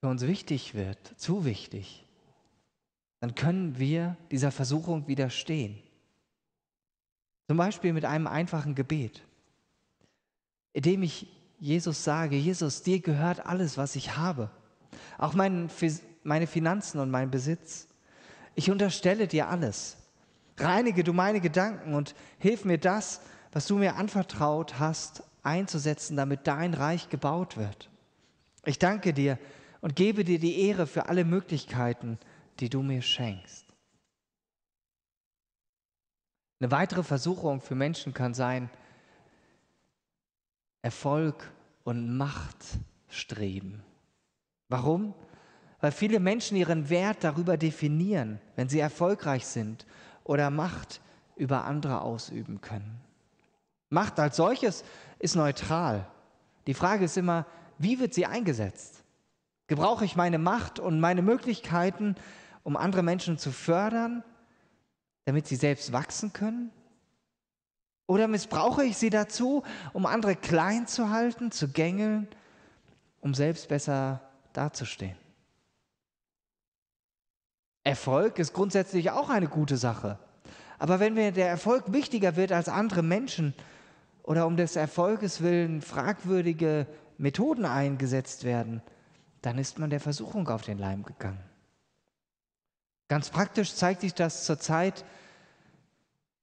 für 0.00 0.08
uns 0.08 0.26
wichtig 0.26 0.74
wird, 0.74 0.98
zu 1.18 1.44
wichtig, 1.44 2.06
dann 3.20 3.34
können 3.34 3.78
wir 3.78 4.16
dieser 4.30 4.50
Versuchung 4.50 5.06
widerstehen. 5.06 5.78
Zum 7.46 7.56
Beispiel 7.56 7.92
mit 7.92 8.04
einem 8.04 8.26
einfachen 8.26 8.74
Gebet, 8.74 9.22
indem 10.72 11.02
ich 11.02 11.28
Jesus 11.60 12.02
sage, 12.02 12.36
Jesus, 12.36 12.82
dir 12.82 13.00
gehört 13.00 13.46
alles, 13.46 13.78
was 13.78 13.94
ich 13.94 14.16
habe, 14.16 14.50
auch 15.18 15.34
mein, 15.34 15.70
meine 16.24 16.46
Finanzen 16.46 16.98
und 16.98 17.10
mein 17.10 17.30
Besitz. 17.30 17.86
Ich 18.54 18.70
unterstelle 18.70 19.28
dir 19.28 19.48
alles. 19.48 20.01
Reinige 20.62 21.04
du 21.04 21.12
meine 21.12 21.40
Gedanken 21.40 21.94
und 21.94 22.14
hilf 22.38 22.64
mir 22.64 22.78
das, 22.78 23.20
was 23.52 23.66
du 23.66 23.76
mir 23.76 23.96
anvertraut 23.96 24.78
hast, 24.78 25.22
einzusetzen, 25.42 26.16
damit 26.16 26.46
dein 26.46 26.74
Reich 26.74 27.08
gebaut 27.08 27.56
wird. 27.56 27.90
Ich 28.64 28.78
danke 28.78 29.12
dir 29.12 29.38
und 29.80 29.96
gebe 29.96 30.24
dir 30.24 30.38
die 30.38 30.60
Ehre 30.60 30.86
für 30.86 31.06
alle 31.06 31.24
Möglichkeiten, 31.24 32.18
die 32.60 32.68
du 32.70 32.82
mir 32.82 33.02
schenkst. 33.02 33.66
Eine 36.60 36.70
weitere 36.70 37.02
Versuchung 37.02 37.60
für 37.60 37.74
Menschen 37.74 38.14
kann 38.14 38.34
sein, 38.34 38.70
Erfolg 40.80 41.50
und 41.82 42.16
Macht 42.16 42.56
streben. 43.08 43.82
Warum? 44.68 45.14
Weil 45.80 45.90
viele 45.90 46.20
Menschen 46.20 46.56
ihren 46.56 46.88
Wert 46.88 47.24
darüber 47.24 47.56
definieren, 47.56 48.40
wenn 48.54 48.68
sie 48.68 48.78
erfolgreich 48.78 49.44
sind 49.46 49.84
oder 50.32 50.48
Macht 50.48 51.02
über 51.36 51.66
andere 51.66 52.00
ausüben 52.00 52.62
können. 52.62 52.98
Macht 53.90 54.18
als 54.18 54.36
solches 54.36 54.82
ist 55.18 55.36
neutral. 55.36 56.06
Die 56.66 56.72
Frage 56.72 57.04
ist 57.04 57.18
immer, 57.18 57.44
wie 57.76 58.00
wird 58.00 58.14
sie 58.14 58.24
eingesetzt? 58.24 59.04
Gebrauche 59.66 60.06
ich 60.06 60.16
meine 60.16 60.38
Macht 60.38 60.78
und 60.78 61.00
meine 61.00 61.20
Möglichkeiten, 61.20 62.16
um 62.62 62.78
andere 62.78 63.02
Menschen 63.02 63.36
zu 63.36 63.52
fördern, 63.52 64.24
damit 65.26 65.46
sie 65.46 65.56
selbst 65.56 65.92
wachsen 65.92 66.32
können? 66.32 66.70
Oder 68.06 68.26
missbrauche 68.26 68.84
ich 68.84 68.96
sie 68.96 69.10
dazu, 69.10 69.62
um 69.92 70.06
andere 70.06 70.34
klein 70.34 70.86
zu 70.86 71.10
halten, 71.10 71.50
zu 71.50 71.68
gängeln, 71.68 72.26
um 73.20 73.34
selbst 73.34 73.68
besser 73.68 74.22
dazustehen? 74.54 75.21
Erfolg 77.84 78.38
ist 78.38 78.52
grundsätzlich 78.52 79.10
auch 79.10 79.28
eine 79.28 79.48
gute 79.48 79.76
Sache. 79.76 80.18
Aber 80.78 81.00
wenn 81.00 81.14
mir 81.14 81.32
der 81.32 81.48
Erfolg 81.48 81.92
wichtiger 81.92 82.36
wird 82.36 82.52
als 82.52 82.68
andere 82.68 83.02
Menschen 83.02 83.54
oder 84.22 84.46
um 84.46 84.56
des 84.56 84.76
Erfolges 84.76 85.42
willen 85.42 85.80
fragwürdige 85.80 86.86
Methoden 87.18 87.64
eingesetzt 87.64 88.44
werden, 88.44 88.82
dann 89.42 89.58
ist 89.58 89.78
man 89.78 89.90
der 89.90 90.00
Versuchung 90.00 90.48
auf 90.48 90.62
den 90.62 90.78
Leim 90.78 91.02
gegangen. 91.02 91.42
Ganz 93.08 93.30
praktisch 93.30 93.74
zeigt 93.74 94.00
sich 94.00 94.14
das 94.14 94.44
zurzeit 94.44 95.04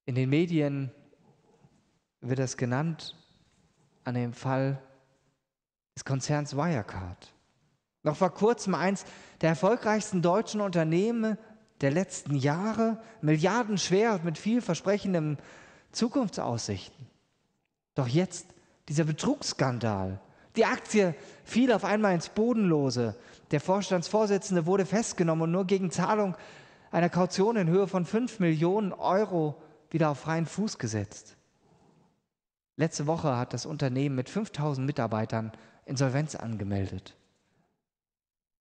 in 0.05 0.15
den 0.15 0.29
Medien, 0.29 0.91
wird 2.21 2.39
das 2.39 2.57
genannt, 2.57 3.15
an 4.03 4.15
dem 4.15 4.33
Fall 4.33 4.81
des 5.95 6.03
Konzerns 6.03 6.55
Wirecard. 6.55 7.33
Noch 8.03 8.15
vor 8.15 8.33
kurzem 8.33 8.75
eins 8.75 9.05
der 9.41 9.49
erfolgreichsten 9.49 10.21
deutschen 10.21 10.61
Unternehmen 10.61 11.37
der 11.81 11.91
letzten 11.91 12.35
Jahre, 12.35 13.01
milliardenschwer 13.21 14.19
mit 14.23 14.37
vielversprechendem 14.37 15.37
Zukunftsaussichten. 15.91 17.07
Doch 17.95 18.07
jetzt 18.07 18.47
dieser 18.87 19.03
Betrugsskandal. 19.03 20.19
Die 20.55 20.65
Aktie 20.65 21.15
fiel 21.43 21.71
auf 21.71 21.85
einmal 21.85 22.15
ins 22.15 22.29
Bodenlose. 22.29 23.15
Der 23.51 23.61
Vorstandsvorsitzende 23.61 24.65
wurde 24.65 24.85
festgenommen 24.85 25.43
und 25.43 25.51
nur 25.51 25.65
gegen 25.65 25.91
Zahlung 25.91 26.35
einer 26.91 27.09
Kaution 27.09 27.55
in 27.55 27.69
Höhe 27.69 27.87
von 27.87 28.05
5 28.05 28.39
Millionen 28.39 28.93
Euro 28.93 29.61
wieder 29.91 30.09
auf 30.09 30.19
freien 30.19 30.45
Fuß 30.45 30.77
gesetzt. 30.77 31.37
Letzte 32.77 33.07
Woche 33.07 33.37
hat 33.37 33.53
das 33.53 33.65
Unternehmen 33.65 34.15
mit 34.15 34.29
5000 34.29 34.85
Mitarbeitern 34.85 35.51
Insolvenz 35.85 36.35
angemeldet. 36.35 37.15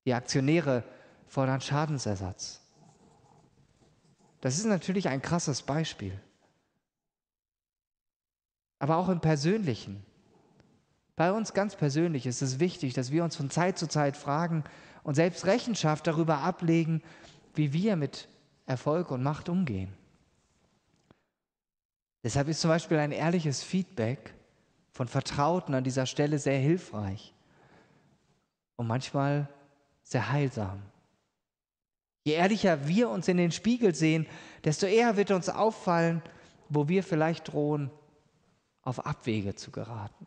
Die 0.04 0.14
Aktionäre 0.14 0.84
fordern 1.26 1.60
Schadensersatz. 1.60 2.60
Das 4.40 4.58
ist 4.58 4.66
natürlich 4.66 5.08
ein 5.08 5.22
krasses 5.22 5.62
Beispiel. 5.62 6.18
Aber 8.78 8.96
auch 8.96 9.08
im 9.08 9.20
Persönlichen. 9.20 10.04
Bei 11.16 11.32
uns 11.32 11.52
ganz 11.52 11.74
persönlich 11.74 12.26
ist 12.26 12.42
es 12.42 12.60
wichtig, 12.60 12.94
dass 12.94 13.10
wir 13.10 13.24
uns 13.24 13.34
von 13.34 13.50
Zeit 13.50 13.76
zu 13.76 13.88
Zeit 13.88 14.16
fragen 14.16 14.62
und 15.02 15.16
selbst 15.16 15.46
Rechenschaft 15.46 16.06
darüber 16.06 16.38
ablegen, 16.38 17.02
wie 17.54 17.72
wir 17.72 17.96
mit 17.96 18.28
Erfolg 18.66 19.10
und 19.10 19.22
Macht 19.22 19.48
umgehen. 19.48 19.92
Deshalb 22.22 22.48
ist 22.48 22.60
zum 22.60 22.68
Beispiel 22.68 22.98
ein 22.98 23.12
ehrliches 23.12 23.62
Feedback 23.62 24.34
von 24.92 25.08
Vertrauten 25.08 25.74
an 25.74 25.84
dieser 25.84 26.06
Stelle 26.06 26.38
sehr 26.38 26.58
hilfreich 26.58 27.32
und 28.76 28.86
manchmal 28.86 29.48
sehr 30.08 30.32
heilsam. 30.32 30.82
Je 32.24 32.32
ehrlicher 32.32 32.88
wir 32.88 33.10
uns 33.10 33.28
in 33.28 33.36
den 33.36 33.52
Spiegel 33.52 33.94
sehen, 33.94 34.26
desto 34.64 34.86
eher 34.86 35.16
wird 35.16 35.30
uns 35.30 35.48
auffallen, 35.48 36.22
wo 36.68 36.88
wir 36.88 37.02
vielleicht 37.02 37.52
drohen, 37.52 37.90
auf 38.82 39.04
Abwege 39.04 39.54
zu 39.54 39.70
geraten. 39.70 40.26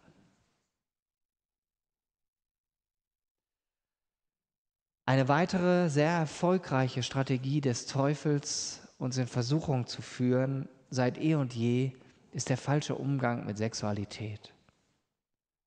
Eine 5.07 5.27
weitere 5.27 5.89
sehr 5.89 6.11
erfolgreiche 6.11 7.01
Strategie 7.01 7.59
des 7.59 7.87
Teufels, 7.87 8.87
uns 8.99 9.17
in 9.17 9.27
Versuchung 9.27 9.87
zu 9.87 10.03
führen, 10.03 10.69
seit 10.91 11.17
eh 11.17 11.33
und 11.35 11.53
je, 11.55 11.93
ist 12.31 12.49
der 12.49 12.57
falsche 12.57 12.95
Umgang 12.95 13.45
mit 13.45 13.57
Sexualität, 13.57 14.53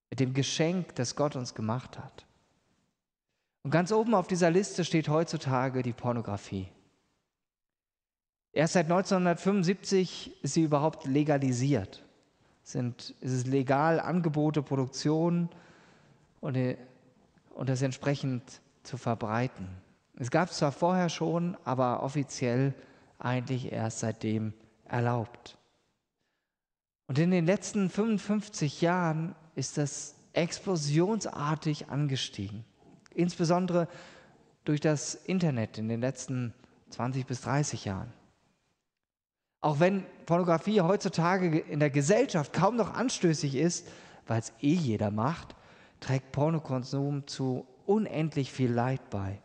mit 0.09 0.21
dem 0.21 0.33
Geschenk, 0.33 0.95
das 0.95 1.15
Gott 1.15 1.35
uns 1.35 1.53
gemacht 1.53 1.99
hat. 1.99 2.25
Und 3.65 3.71
ganz 3.71 3.91
oben 3.91 4.13
auf 4.13 4.27
dieser 4.27 4.51
Liste 4.51 4.85
steht 4.85 5.09
heutzutage 5.09 5.81
die 5.81 5.91
Pornografie. 5.91 6.67
Erst 8.53 8.73
seit 8.73 8.85
1975 8.85 10.43
ist 10.43 10.53
sie 10.53 10.61
überhaupt 10.61 11.07
legalisiert. 11.07 12.03
Sind, 12.61 13.15
ist 13.21 13.31
es 13.31 13.47
legal, 13.47 13.99
Angebote, 13.99 14.61
Produktion 14.61 15.49
und, 16.41 16.77
und 17.55 17.67
das 17.67 17.81
entsprechend 17.81 18.61
zu 18.83 18.97
verbreiten. 18.97 19.67
Es 20.19 20.29
gab 20.29 20.51
es 20.51 20.57
zwar 20.57 20.71
vorher 20.71 21.09
schon, 21.09 21.57
aber 21.63 22.03
offiziell 22.03 22.75
eigentlich 23.17 23.71
erst 23.71 24.01
seitdem 24.01 24.53
erlaubt. 24.87 25.57
Und 27.07 27.17
in 27.17 27.31
den 27.31 27.47
letzten 27.47 27.89
55 27.89 28.81
Jahren 28.81 29.33
ist 29.55 29.79
das 29.79 30.13
explosionsartig 30.33 31.89
angestiegen 31.89 32.63
insbesondere 33.15 33.87
durch 34.65 34.79
das 34.79 35.15
Internet 35.15 35.77
in 35.77 35.87
den 35.87 36.01
letzten 36.01 36.53
20 36.89 37.25
bis 37.25 37.41
30 37.41 37.85
Jahren. 37.85 38.11
Auch 39.61 39.79
wenn 39.79 40.05
Pornografie 40.25 40.81
heutzutage 40.81 41.57
in 41.57 41.79
der 41.79 41.89
Gesellschaft 41.89 42.53
kaum 42.53 42.75
noch 42.75 42.93
anstößig 42.93 43.55
ist, 43.55 43.87
weil 44.27 44.39
es 44.39 44.53
eh 44.61 44.73
jeder 44.73 45.11
macht, 45.11 45.55
trägt 45.99 46.31
Pornokonsum 46.31 47.25
zu 47.27 47.65
unendlich 47.85 48.51
viel 48.51 48.71
Leid 48.71 49.09
bei. 49.09 49.41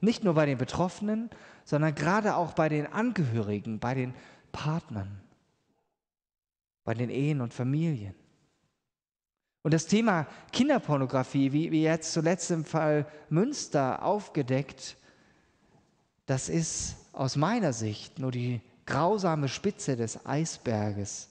Nicht 0.00 0.24
nur 0.24 0.34
bei 0.34 0.46
den 0.46 0.58
Betroffenen, 0.58 1.30
sondern 1.64 1.94
gerade 1.94 2.36
auch 2.36 2.52
bei 2.52 2.68
den 2.68 2.86
Angehörigen, 2.86 3.80
bei 3.80 3.94
den 3.94 4.14
Partnern, 4.52 5.20
bei 6.84 6.94
den 6.94 7.10
Ehen 7.10 7.40
und 7.40 7.54
Familien. 7.54 8.14
Und 9.64 9.72
das 9.72 9.86
Thema 9.86 10.26
Kinderpornografie, 10.52 11.52
wie, 11.52 11.72
wie 11.72 11.82
jetzt 11.82 12.12
zuletzt 12.12 12.50
im 12.50 12.66
Fall 12.66 13.06
Münster 13.30 14.04
aufgedeckt, 14.04 14.98
das 16.26 16.50
ist 16.50 16.96
aus 17.14 17.36
meiner 17.36 17.72
Sicht 17.72 18.18
nur 18.18 18.30
die 18.30 18.60
grausame 18.84 19.48
Spitze 19.48 19.96
des 19.96 20.26
Eisberges. 20.26 21.30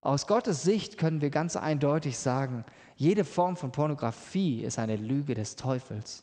Aus 0.00 0.28
Gottes 0.28 0.62
Sicht 0.62 0.98
können 0.98 1.20
wir 1.20 1.30
ganz 1.30 1.56
eindeutig 1.56 2.16
sagen, 2.16 2.64
jede 2.94 3.24
Form 3.24 3.56
von 3.56 3.72
Pornografie 3.72 4.62
ist 4.62 4.78
eine 4.78 4.94
Lüge 4.94 5.34
des 5.34 5.56
Teufels. 5.56 6.22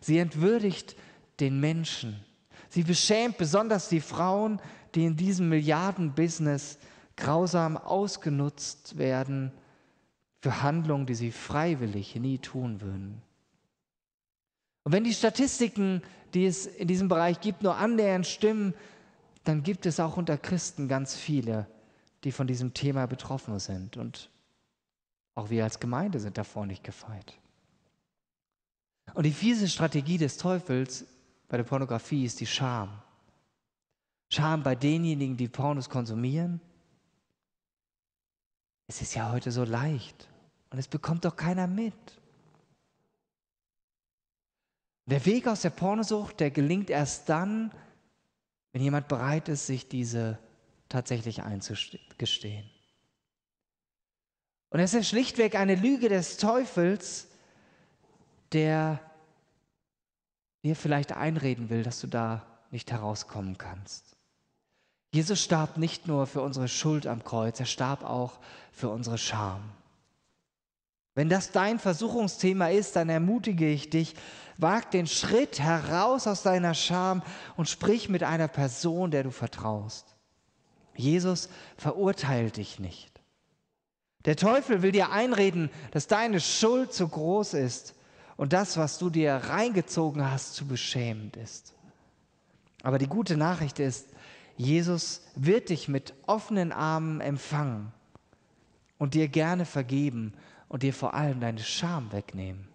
Sie 0.00 0.16
entwürdigt 0.16 0.96
den 1.38 1.60
Menschen. 1.60 2.24
Sie 2.70 2.82
beschämt 2.82 3.36
besonders 3.36 3.90
die 3.90 4.00
Frauen, 4.00 4.58
die 4.94 5.04
in 5.04 5.16
diesem 5.16 5.50
Milliardenbusiness 5.50 6.78
grausam 7.18 7.76
ausgenutzt 7.76 8.96
werden 8.96 9.52
für 10.40 10.62
Handlungen, 10.62 11.06
die 11.06 11.14
sie 11.14 11.32
freiwillig 11.32 12.16
nie 12.16 12.38
tun 12.38 12.80
würden. 12.80 13.20
Und 14.84 14.92
wenn 14.92 15.04
die 15.04 15.12
Statistiken, 15.12 16.02
die 16.32 16.46
es 16.46 16.66
in 16.66 16.88
diesem 16.88 17.08
Bereich 17.08 17.40
gibt, 17.40 17.62
nur 17.62 17.76
annähernd 17.76 18.26
stimmen, 18.26 18.72
dann 19.44 19.62
gibt 19.62 19.84
es 19.84 20.00
auch 20.00 20.16
unter 20.16 20.38
Christen 20.38 20.88
ganz 20.88 21.14
viele, 21.14 21.66
die 22.24 22.32
von 22.32 22.46
diesem 22.46 22.72
Thema 22.72 23.06
betroffen 23.06 23.58
sind. 23.58 23.96
Und 23.96 24.30
auch 25.34 25.50
wir 25.50 25.64
als 25.64 25.80
Gemeinde 25.80 26.20
sind 26.20 26.38
davor 26.38 26.66
nicht 26.66 26.84
gefeit. 26.84 27.34
Und 29.14 29.24
die 29.24 29.32
fiese 29.32 29.68
Strategie 29.68 30.18
des 30.18 30.36
Teufels 30.36 31.04
bei 31.48 31.56
der 31.56 31.64
Pornografie 31.64 32.24
ist 32.24 32.40
die 32.40 32.46
Scham. 32.46 32.90
Scham 34.30 34.62
bei 34.62 34.74
denjenigen, 34.74 35.36
die 35.36 35.48
Pornos 35.48 35.88
konsumieren. 35.88 36.60
Es 38.88 39.02
ist 39.02 39.14
ja 39.14 39.30
heute 39.30 39.52
so 39.52 39.64
leicht 39.64 40.28
und 40.70 40.78
es 40.78 40.88
bekommt 40.88 41.24
doch 41.24 41.36
keiner 41.36 41.66
mit. 41.66 41.94
Der 45.06 45.24
Weg 45.24 45.46
aus 45.46 45.62
der 45.62 45.70
Pornosucht, 45.70 46.40
der 46.40 46.50
gelingt 46.50 46.90
erst 46.90 47.28
dann, 47.28 47.70
wenn 48.72 48.82
jemand 48.82 49.08
bereit 49.08 49.48
ist, 49.48 49.66
sich 49.66 49.88
diese 49.88 50.38
tatsächlich 50.88 51.42
einzugestehen. 51.42 52.68
Und 54.70 54.80
es 54.80 54.92
ist 54.92 55.08
schlichtweg 55.08 55.54
eine 55.54 55.74
Lüge 55.74 56.08
des 56.08 56.36
Teufels, 56.36 57.28
der 58.52 59.00
dir 60.62 60.76
vielleicht 60.76 61.12
einreden 61.12 61.70
will, 61.70 61.82
dass 61.82 62.00
du 62.00 62.06
da 62.06 62.44
nicht 62.70 62.90
herauskommen 62.90 63.56
kannst. 63.56 64.17
Jesus 65.10 65.42
starb 65.42 65.78
nicht 65.78 66.06
nur 66.06 66.26
für 66.26 66.42
unsere 66.42 66.68
Schuld 66.68 67.06
am 67.06 67.24
Kreuz, 67.24 67.58
er 67.60 67.66
starb 67.66 68.04
auch 68.04 68.38
für 68.72 68.90
unsere 68.90 69.18
Scham. 69.18 69.62
Wenn 71.14 71.28
das 71.28 71.50
dein 71.50 71.78
Versuchungsthema 71.78 72.68
ist, 72.68 72.94
dann 72.94 73.08
ermutige 73.08 73.68
ich 73.68 73.90
dich, 73.90 74.14
wag 74.58 74.90
den 74.92 75.06
Schritt 75.06 75.58
heraus 75.58 76.26
aus 76.26 76.42
deiner 76.42 76.74
Scham 76.74 77.22
und 77.56 77.68
sprich 77.68 78.08
mit 78.08 78.22
einer 78.22 78.48
Person, 78.48 79.10
der 79.10 79.24
du 79.24 79.30
vertraust. 79.30 80.14
Jesus 80.94 81.48
verurteilt 81.76 82.56
dich 82.56 82.78
nicht. 82.78 83.20
Der 84.26 84.36
Teufel 84.36 84.82
will 84.82 84.92
dir 84.92 85.10
einreden, 85.10 85.70
dass 85.92 86.06
deine 86.06 86.40
Schuld 86.40 86.92
zu 86.92 87.08
groß 87.08 87.54
ist 87.54 87.94
und 88.36 88.52
das, 88.52 88.76
was 88.76 88.98
du 88.98 89.08
dir 89.08 89.34
reingezogen 89.34 90.30
hast, 90.30 90.54
zu 90.54 90.66
beschämend 90.66 91.36
ist. 91.36 91.72
Aber 92.82 92.98
die 92.98 93.06
gute 93.06 93.36
Nachricht 93.36 93.78
ist, 93.78 94.06
Jesus 94.58 95.22
wird 95.36 95.68
dich 95.68 95.86
mit 95.86 96.14
offenen 96.26 96.72
Armen 96.72 97.20
empfangen 97.20 97.92
und 98.98 99.14
dir 99.14 99.28
gerne 99.28 99.64
vergeben 99.64 100.34
und 100.68 100.82
dir 100.82 100.92
vor 100.92 101.14
allem 101.14 101.40
deine 101.40 101.60
Scham 101.60 102.10
wegnehmen. 102.12 102.68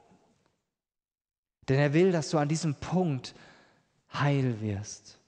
Denn 1.67 1.77
er 1.77 1.93
will, 1.93 2.13
dass 2.13 2.29
du 2.29 2.37
an 2.37 2.47
diesem 2.47 2.75
Punkt 2.75 3.35
heil 4.13 4.61
wirst. 4.61 5.19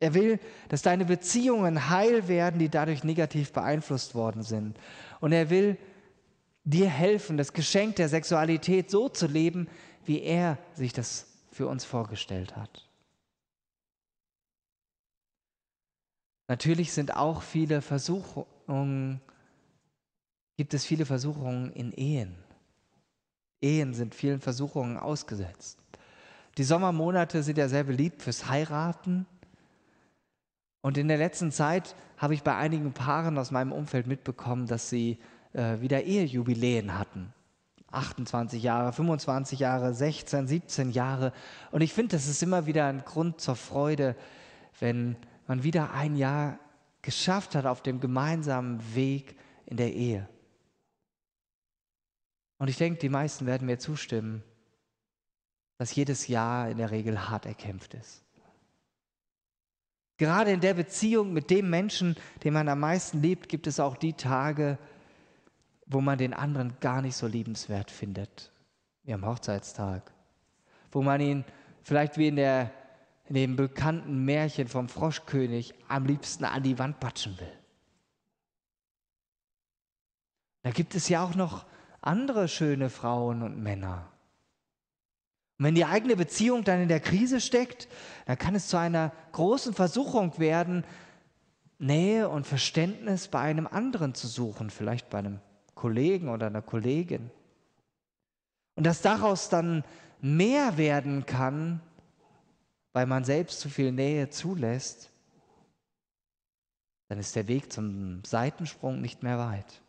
Er 0.00 0.14
will, 0.14 0.40
dass 0.68 0.82
deine 0.82 1.04
Beziehungen 1.04 1.88
heil 1.88 2.26
werden, 2.26 2.58
die 2.58 2.68
dadurch 2.68 3.04
negativ 3.04 3.52
beeinflusst 3.52 4.16
worden 4.16 4.42
sind. 4.42 4.76
Und 5.20 5.30
er 5.30 5.50
will 5.50 5.78
dir 6.64 6.88
helfen, 6.88 7.36
das 7.36 7.52
Geschenk 7.52 7.94
der 7.96 8.08
Sexualität 8.08 8.90
so 8.90 9.08
zu 9.08 9.28
leben, 9.28 9.68
wie 10.04 10.20
er 10.20 10.58
sich 10.74 10.92
das 10.92 11.28
für 11.52 11.68
uns 11.68 11.84
vorgestellt 11.84 12.56
hat. 12.56 12.88
Natürlich 16.52 16.92
sind 16.92 17.16
auch 17.16 17.40
viele 17.40 17.80
Versuchungen 17.80 19.22
gibt 20.58 20.74
es 20.74 20.84
viele 20.84 21.06
Versuchungen 21.06 21.72
in 21.72 21.92
Ehen. 21.92 22.34
Ehen 23.62 23.94
sind 23.94 24.14
vielen 24.14 24.38
Versuchungen 24.38 24.98
ausgesetzt. 24.98 25.78
Die 26.58 26.64
Sommermonate 26.64 27.42
sind 27.42 27.56
ja 27.56 27.68
sehr 27.68 27.84
beliebt 27.84 28.20
fürs 28.20 28.50
Heiraten. 28.50 29.24
Und 30.82 30.98
in 30.98 31.08
der 31.08 31.16
letzten 31.16 31.52
Zeit 31.52 31.96
habe 32.18 32.34
ich 32.34 32.42
bei 32.42 32.54
einigen 32.54 32.92
Paaren 32.92 33.38
aus 33.38 33.50
meinem 33.50 33.72
Umfeld 33.72 34.06
mitbekommen, 34.06 34.66
dass 34.66 34.90
sie 34.90 35.20
äh, 35.54 35.80
wieder 35.80 36.02
Ehejubiläen 36.02 36.98
hatten. 36.98 37.32
28 37.92 38.62
Jahre, 38.62 38.92
25 38.92 39.58
Jahre, 39.58 39.94
16, 39.94 40.48
17 40.48 40.90
Jahre. 40.90 41.32
Und 41.70 41.80
ich 41.80 41.94
finde, 41.94 42.14
das 42.14 42.28
ist 42.28 42.42
immer 42.42 42.66
wieder 42.66 42.84
ein 42.88 43.06
Grund 43.06 43.40
zur 43.40 43.56
Freude, 43.56 44.14
wenn 44.80 45.16
man 45.46 45.62
wieder 45.62 45.92
ein 45.92 46.16
Jahr 46.16 46.58
geschafft 47.02 47.54
hat 47.54 47.66
auf 47.66 47.82
dem 47.82 48.00
gemeinsamen 48.00 48.94
Weg 48.94 49.36
in 49.66 49.76
der 49.76 49.92
Ehe. 49.92 50.28
Und 52.58 52.68
ich 52.68 52.76
denke, 52.76 53.00
die 53.00 53.08
meisten 53.08 53.46
werden 53.46 53.66
mir 53.66 53.78
zustimmen, 53.78 54.42
dass 55.78 55.94
jedes 55.94 56.28
Jahr 56.28 56.70
in 56.70 56.78
der 56.78 56.92
Regel 56.92 57.28
hart 57.28 57.44
erkämpft 57.44 57.94
ist. 57.94 58.22
Gerade 60.16 60.52
in 60.52 60.60
der 60.60 60.74
Beziehung 60.74 61.32
mit 61.32 61.50
dem 61.50 61.68
Menschen, 61.68 62.14
den 62.44 62.52
man 62.52 62.68
am 62.68 62.78
meisten 62.78 63.20
liebt, 63.20 63.48
gibt 63.48 63.66
es 63.66 63.80
auch 63.80 63.96
die 63.96 64.12
Tage, 64.12 64.78
wo 65.86 66.00
man 66.00 66.18
den 66.18 66.34
anderen 66.34 66.78
gar 66.78 67.02
nicht 67.02 67.16
so 67.16 67.26
liebenswert 67.26 67.90
findet, 67.90 68.52
wie 69.02 69.12
am 69.12 69.26
Hochzeitstag. 69.26 70.12
Wo 70.92 71.02
man 71.02 71.20
ihn 71.20 71.44
vielleicht 71.82 72.18
wie 72.18 72.28
in, 72.28 72.36
der, 72.36 72.70
in 73.32 73.36
dem 73.36 73.56
bekannten 73.56 74.26
Märchen 74.26 74.68
vom 74.68 74.90
Froschkönig 74.90 75.72
am 75.88 76.04
liebsten 76.04 76.44
an 76.44 76.62
die 76.62 76.78
Wand 76.78 77.00
patschen 77.00 77.40
will. 77.40 77.58
Da 80.64 80.70
gibt 80.70 80.94
es 80.94 81.08
ja 81.08 81.24
auch 81.24 81.34
noch 81.34 81.64
andere 82.02 82.46
schöne 82.46 82.90
Frauen 82.90 83.40
und 83.40 83.62
Männer. 83.62 84.06
Und 85.58 85.64
wenn 85.64 85.74
die 85.74 85.86
eigene 85.86 86.14
Beziehung 86.14 86.62
dann 86.62 86.82
in 86.82 86.88
der 86.88 87.00
Krise 87.00 87.40
steckt, 87.40 87.88
dann 88.26 88.36
kann 88.36 88.54
es 88.54 88.68
zu 88.68 88.76
einer 88.76 89.12
großen 89.32 89.72
Versuchung 89.72 90.38
werden, 90.38 90.84
Nähe 91.78 92.28
und 92.28 92.46
Verständnis 92.46 93.28
bei 93.28 93.40
einem 93.40 93.66
anderen 93.66 94.12
zu 94.12 94.26
suchen, 94.26 94.68
vielleicht 94.68 95.08
bei 95.08 95.20
einem 95.20 95.40
Kollegen 95.74 96.28
oder 96.28 96.48
einer 96.48 96.60
Kollegin. 96.60 97.30
Und 98.74 98.84
dass 98.84 99.00
daraus 99.00 99.48
dann 99.48 99.84
mehr 100.20 100.76
werden 100.76 101.24
kann, 101.24 101.80
weil 102.92 103.06
man 103.06 103.24
selbst 103.24 103.60
zu 103.60 103.68
viel 103.68 103.92
Nähe 103.92 104.30
zulässt, 104.30 105.10
dann 107.08 107.18
ist 107.18 107.36
der 107.36 107.48
Weg 107.48 107.72
zum 107.72 108.24
Seitensprung 108.24 109.00
nicht 109.00 109.22
mehr 109.22 109.38
weit. 109.38 109.82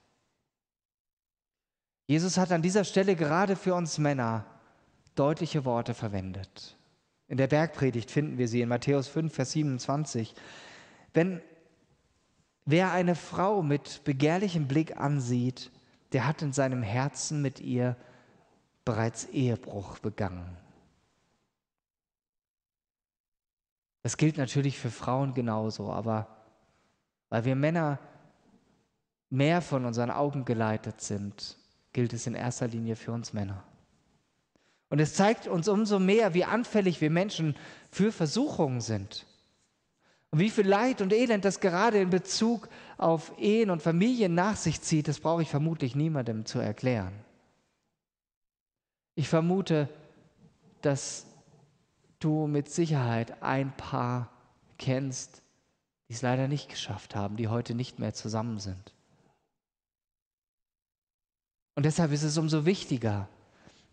Jesus 2.05 2.37
hat 2.37 2.51
an 2.51 2.61
dieser 2.61 2.83
Stelle 2.83 3.15
gerade 3.15 3.55
für 3.55 3.75
uns 3.75 3.97
Männer 3.97 4.45
deutliche 5.15 5.63
Worte 5.63 5.93
verwendet. 5.93 6.77
In 7.27 7.37
der 7.37 7.47
Bergpredigt 7.47 8.11
finden 8.11 8.37
wir 8.37 8.47
sie 8.47 8.61
in 8.61 8.69
Matthäus 8.69 9.07
5, 9.07 9.33
Vers 9.33 9.51
27. 9.53 10.35
Wenn 11.13 11.41
wer 12.65 12.91
eine 12.91 13.15
Frau 13.15 13.63
mit 13.63 14.03
begehrlichem 14.03 14.67
Blick 14.67 14.97
ansieht, 14.97 15.71
der 16.11 16.27
hat 16.27 16.41
in 16.41 16.53
seinem 16.53 16.83
Herzen 16.83 17.41
mit 17.41 17.59
ihr 17.59 17.95
bereits 18.85 19.25
Ehebruch 19.25 19.99
begangen. 19.99 20.57
Das 24.03 24.17
gilt 24.17 24.37
natürlich 24.37 24.77
für 24.77 24.91
Frauen 24.91 25.33
genauso, 25.33 25.91
aber 25.91 26.27
weil 27.29 27.45
wir 27.45 27.55
Männer 27.55 27.99
mehr 29.29 29.61
von 29.61 29.85
unseren 29.85 30.11
Augen 30.11 30.45
geleitet 30.45 31.01
sind, 31.01 31.57
gilt 31.93 32.13
es 32.13 32.27
in 32.27 32.35
erster 32.35 32.67
Linie 32.67 32.95
für 32.95 33.11
uns 33.11 33.33
Männer. 33.33 33.63
Und 34.89 34.99
es 34.99 35.15
zeigt 35.15 35.47
uns 35.47 35.67
umso 35.67 35.97
mehr, 35.97 36.35
wie 36.35 36.43
anfällig 36.43 37.01
wir 37.01 37.09
Menschen 37.09 37.55
für 37.89 38.11
Versuchungen 38.11 38.81
sind. 38.81 39.25
Und 40.29 40.39
wie 40.39 40.51
viel 40.51 40.67
Leid 40.67 41.01
und 41.01 41.13
Elend 41.13 41.45
das 41.45 41.59
gerade 41.59 41.99
in 41.99 42.09
Bezug 42.09 42.67
auf 42.97 43.31
Ehen 43.39 43.69
und 43.69 43.81
Familien 43.81 44.35
nach 44.35 44.55
sich 44.55 44.81
zieht, 44.81 45.07
das 45.07 45.19
brauche 45.19 45.41
ich 45.41 45.49
vermutlich 45.49 45.95
niemandem 45.95 46.45
zu 46.45 46.59
erklären. 46.59 47.13
Ich 49.15 49.29
vermute, 49.29 49.89
dass 50.81 51.25
du 52.23 52.47
mit 52.47 52.69
Sicherheit 52.69 53.41
ein 53.41 53.75
Paar 53.75 54.29
kennst, 54.77 55.41
die 56.07 56.13
es 56.13 56.21
leider 56.21 56.47
nicht 56.47 56.69
geschafft 56.69 57.15
haben, 57.15 57.37
die 57.37 57.47
heute 57.47 57.75
nicht 57.75 57.99
mehr 57.99 58.13
zusammen 58.13 58.59
sind. 58.59 58.93
Und 61.75 61.85
deshalb 61.85 62.11
ist 62.11 62.23
es 62.23 62.37
umso 62.37 62.65
wichtiger, 62.65 63.27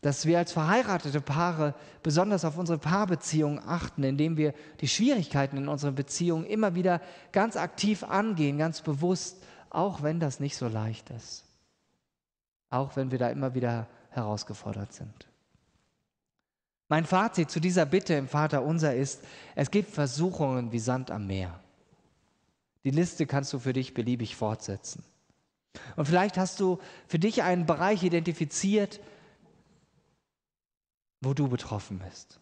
dass 0.02 0.26
wir 0.26 0.38
als 0.38 0.52
verheiratete 0.52 1.20
Paare 1.20 1.74
besonders 2.02 2.44
auf 2.44 2.56
unsere 2.56 2.78
Paarbeziehungen 2.78 3.58
achten, 3.58 4.02
indem 4.02 4.36
wir 4.36 4.54
die 4.80 4.88
Schwierigkeiten 4.88 5.56
in 5.56 5.68
unseren 5.68 5.94
Beziehungen 5.94 6.46
immer 6.46 6.74
wieder 6.74 7.00
ganz 7.32 7.56
aktiv 7.56 8.02
angehen, 8.02 8.58
ganz 8.58 8.80
bewusst, 8.80 9.42
auch 9.68 10.02
wenn 10.02 10.20
das 10.20 10.40
nicht 10.40 10.56
so 10.56 10.68
leicht 10.68 11.10
ist. 11.10 11.44
Auch 12.70 12.96
wenn 12.96 13.10
wir 13.10 13.18
da 13.18 13.28
immer 13.28 13.54
wieder 13.54 13.86
herausgefordert 14.10 14.92
sind. 14.92 15.29
Mein 16.90 17.06
Fazit 17.06 17.52
zu 17.52 17.60
dieser 17.60 17.86
Bitte 17.86 18.14
im 18.14 18.26
Vater 18.26 18.64
unser 18.64 18.96
ist, 18.96 19.22
es 19.54 19.70
gibt 19.70 19.90
Versuchungen 19.90 20.72
wie 20.72 20.80
Sand 20.80 21.12
am 21.12 21.28
Meer. 21.28 21.60
Die 22.82 22.90
Liste 22.90 23.26
kannst 23.26 23.52
du 23.52 23.60
für 23.60 23.72
dich 23.72 23.94
beliebig 23.94 24.34
fortsetzen. 24.34 25.04
Und 25.94 26.06
vielleicht 26.06 26.36
hast 26.36 26.58
du 26.58 26.80
für 27.06 27.20
dich 27.20 27.44
einen 27.44 27.64
Bereich 27.64 28.02
identifiziert, 28.02 28.98
wo 31.20 31.32
du 31.32 31.46
betroffen 31.46 32.00
bist. 32.00 32.40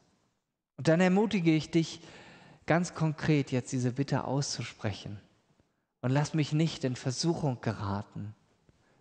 Und 0.78 0.88
dann 0.88 1.02
ermutige 1.02 1.54
ich 1.54 1.70
dich 1.70 2.00
ganz 2.64 2.94
konkret 2.94 3.52
jetzt 3.52 3.70
diese 3.72 3.92
Bitte 3.92 4.24
auszusprechen. 4.24 5.20
Und 6.00 6.10
lass 6.10 6.32
mich 6.32 6.54
nicht 6.54 6.84
in 6.84 6.96
Versuchung 6.96 7.60
geraten, 7.60 8.34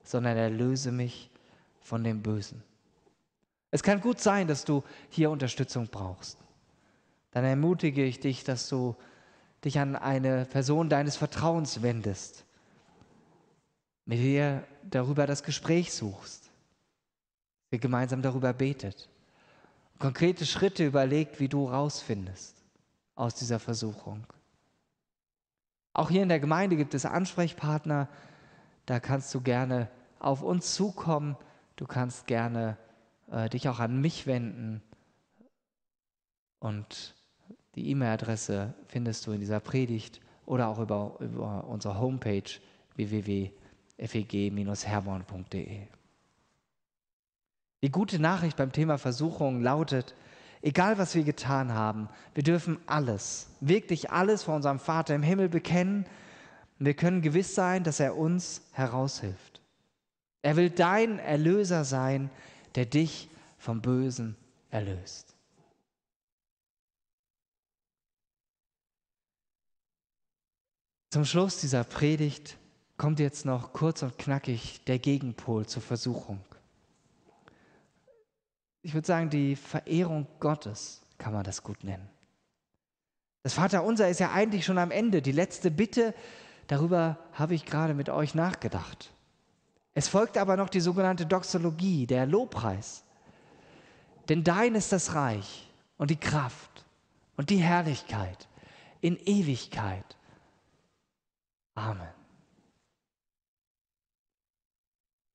sondern 0.03 0.35
erlöse 0.35 0.91
mich 0.91 1.29
von 1.79 2.03
dem 2.03 2.21
Bösen. 2.21 2.63
Es 3.71 3.83
kann 3.83 4.01
gut 4.01 4.19
sein, 4.19 4.47
dass 4.47 4.65
du 4.65 4.83
hier 5.09 5.29
Unterstützung 5.29 5.87
brauchst. 5.87 6.37
Dann 7.31 7.43
ermutige 7.43 8.03
ich 8.03 8.19
dich, 8.19 8.43
dass 8.43 8.69
du 8.69 8.95
dich 9.63 9.79
an 9.79 9.95
eine 9.95 10.45
Person 10.45 10.89
deines 10.89 11.17
Vertrauens 11.17 11.81
wendest, 11.81 12.45
mit 14.05 14.19
ihr 14.19 14.63
darüber 14.83 15.27
das 15.27 15.43
Gespräch 15.43 15.93
suchst, 15.93 16.49
ihr 17.71 17.79
gemeinsam 17.79 18.21
darüber 18.21 18.53
betet, 18.53 19.09
konkrete 19.99 20.45
Schritte 20.45 20.85
überlegt, 20.85 21.39
wie 21.39 21.49
du 21.49 21.67
rausfindest 21.67 22.63
aus 23.15 23.35
dieser 23.35 23.59
Versuchung. 23.59 24.25
Auch 25.93 26.09
hier 26.09 26.23
in 26.23 26.29
der 26.29 26.39
Gemeinde 26.39 26.77
gibt 26.77 26.93
es 26.93 27.05
Ansprechpartner, 27.05 28.07
da 28.85 28.99
kannst 28.99 29.33
du 29.33 29.41
gerne 29.41 29.89
auf 30.19 30.43
uns 30.43 30.75
zukommen, 30.75 31.35
du 31.75 31.85
kannst 31.85 32.27
gerne 32.27 32.77
äh, 33.31 33.49
dich 33.49 33.69
auch 33.69 33.79
an 33.79 34.01
mich 34.01 34.27
wenden 34.27 34.81
und 36.59 37.15
die 37.75 37.89
E-Mail-Adresse 37.91 38.73
findest 38.87 39.27
du 39.27 39.31
in 39.31 39.39
dieser 39.39 39.59
Predigt 39.59 40.19
oder 40.45 40.67
auch 40.67 40.79
über, 40.79 41.17
über 41.19 41.65
unsere 41.65 41.99
Homepage 41.99 42.49
www.feg-herborn.de. 42.95 45.87
Die 47.83 47.91
gute 47.91 48.17
Nachricht 48.19 48.57
beim 48.57 48.71
Thema 48.71 48.97
Versuchung 48.97 49.61
lautet, 49.61 50.15
egal 50.63 50.97
was 50.97 51.13
wir 51.13 51.23
getan 51.23 51.73
haben, 51.73 52.09
wir 52.33 52.41
dürfen 52.41 52.79
alles, 52.87 53.51
wirklich 53.59 54.09
alles 54.09 54.41
vor 54.41 54.55
unserem 54.55 54.79
Vater 54.79 55.13
im 55.13 55.21
Himmel 55.21 55.47
bekennen. 55.47 56.07
Wir 56.79 56.95
können 56.95 57.21
gewiss 57.21 57.53
sein, 57.53 57.83
dass 57.83 57.99
er 57.99 58.17
uns 58.17 58.63
heraushilft. 58.71 59.61
Er 60.41 60.55
will 60.55 60.71
dein 60.71 61.19
Erlöser 61.19 61.83
sein, 61.83 62.31
der 62.77 62.85
dich 62.85 63.27
vom 63.57 63.81
Bösen 63.81 64.37
erlöst. 64.69 65.33
Zum 71.09 71.25
Schluss 71.25 71.59
dieser 71.59 71.83
Predigt 71.83 72.55
kommt 72.95 73.19
jetzt 73.19 73.45
noch 73.45 73.73
kurz 73.73 74.03
und 74.03 74.19
knackig 74.19 74.83
der 74.85 74.99
Gegenpol 74.99 75.65
zur 75.65 75.81
Versuchung. 75.81 76.39
Ich 78.83 78.93
würde 78.93 79.07
sagen, 79.07 79.31
die 79.31 79.55
Verehrung 79.55 80.27
Gottes 80.39 81.01
kann 81.17 81.33
man 81.33 81.43
das 81.43 81.63
gut 81.63 81.83
nennen. 81.83 82.07
Das 83.41 83.55
Vaterunser 83.55 84.07
ist 84.07 84.19
ja 84.19 84.31
eigentlich 84.33 84.65
schon 84.65 84.77
am 84.77 84.91
Ende. 84.91 85.23
Die 85.23 85.31
letzte 85.31 85.71
Bitte, 85.71 86.13
darüber 86.67 87.17
habe 87.33 87.55
ich 87.55 87.65
gerade 87.65 87.95
mit 87.95 88.09
euch 88.09 88.35
nachgedacht. 88.35 89.16
Es 89.97 90.09
folgt 90.09 90.37
aber 90.37 90.57
noch 90.57 90.69
die 90.69 90.79
sogenannte 90.79 91.25
Doxologie, 91.25 92.05
der 92.05 92.27
Lobpreis. 92.27 93.03
Denn 94.29 94.43
dein 94.43 94.75
ist 94.75 94.91
das 94.91 95.15
Reich 95.15 95.71
und 95.97 96.11
die 96.11 96.19
Kraft 96.19 96.85
und 97.35 97.49
die 97.49 97.57
Herrlichkeit 97.57 98.47
in 99.01 99.17
Ewigkeit. 99.17 100.05
Amen. 101.73 102.09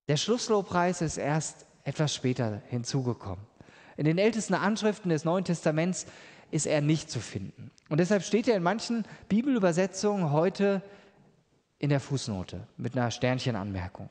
Der 0.06 0.16
Schlusslobpreis 0.16 1.02
ist 1.02 1.16
erst 1.16 1.66
etwas 1.82 2.14
später 2.14 2.62
hinzugekommen. 2.68 3.44
In 3.96 4.04
den 4.04 4.18
ältesten 4.18 4.54
Anschriften 4.54 5.08
des 5.08 5.24
Neuen 5.24 5.44
Testaments 5.44 6.06
ist 6.52 6.66
er 6.66 6.82
nicht 6.82 7.10
zu 7.10 7.18
finden. 7.18 7.72
Und 7.88 7.98
deshalb 7.98 8.22
steht 8.22 8.46
er 8.46 8.58
in 8.58 8.62
manchen 8.62 9.06
Bibelübersetzungen 9.28 10.30
heute 10.30 10.82
in 11.80 11.88
der 11.88 11.98
Fußnote 11.98 12.68
mit 12.76 12.96
einer 12.96 13.10
Sternchenanmerkung. 13.10 14.08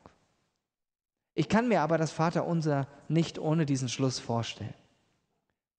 Ich 1.34 1.48
kann 1.48 1.68
mir 1.68 1.82
aber 1.82 1.98
das 1.98 2.12
Vaterunser 2.12 2.88
nicht 3.08 3.40
ohne 3.40 3.66
diesen 3.66 3.90
Schluss 3.90 4.20
vorstellen. 4.20 4.74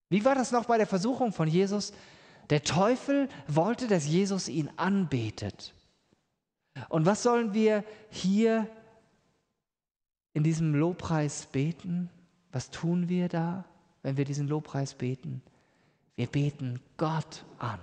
Wie 0.08 0.24
war 0.24 0.34
das 0.34 0.52
noch 0.52 0.66
bei 0.66 0.78
der 0.78 0.86
Versuchung 0.86 1.32
von 1.32 1.48
Jesus? 1.48 1.92
Der 2.50 2.62
Teufel 2.62 3.28
wollte, 3.46 3.86
dass 3.86 4.06
Jesus 4.06 4.48
ihn 4.48 4.70
anbetet. 4.76 5.74
Und 6.88 7.06
was 7.06 7.22
sollen 7.22 7.54
wir 7.54 7.84
hier 8.10 8.66
in 10.34 10.42
diesem 10.42 10.74
Lobpreis 10.74 11.46
beten? 11.46 12.10
Was 12.50 12.70
tun 12.70 13.08
wir 13.08 13.28
da, 13.28 13.64
wenn 14.02 14.16
wir 14.16 14.24
diesen 14.24 14.48
Lobpreis 14.48 14.94
beten? 14.94 15.42
Wir 16.16 16.26
beten 16.26 16.80
Gott 16.96 17.44
an. 17.58 17.80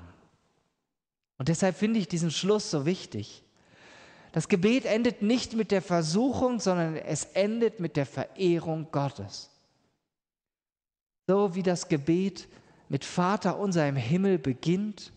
Und 1.37 1.47
deshalb 1.47 1.75
finde 1.75 1.99
ich 1.99 2.07
diesen 2.07 2.31
Schluss 2.31 2.69
so 2.69 2.85
wichtig. 2.85 3.43
Das 4.31 4.47
Gebet 4.47 4.85
endet 4.85 5.21
nicht 5.21 5.53
mit 5.53 5.71
der 5.71 5.81
Versuchung, 5.81 6.59
sondern 6.59 6.95
es 6.95 7.25
endet 7.25 7.79
mit 7.79 7.95
der 7.95 8.05
Verehrung 8.05 8.87
Gottes. 8.91 9.49
So 11.27 11.55
wie 11.55 11.63
das 11.63 11.87
Gebet 11.87 12.47
mit 12.89 13.05
Vater 13.05 13.59
unser 13.59 13.87
im 13.87 13.95
Himmel 13.95 14.37
beginnt, 14.37 15.11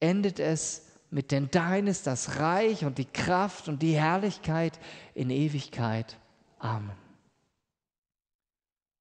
endet 0.00 0.40
es 0.40 0.86
mit 1.10 1.30
denn 1.30 1.48
dein 1.50 1.88
ist 1.88 2.06
das 2.06 2.38
Reich 2.38 2.86
und 2.86 2.96
die 2.96 3.04
Kraft 3.04 3.68
und 3.68 3.82
die 3.82 3.94
Herrlichkeit 3.94 4.80
in 5.14 5.28
Ewigkeit. 5.28 6.18
Amen. 6.58 6.96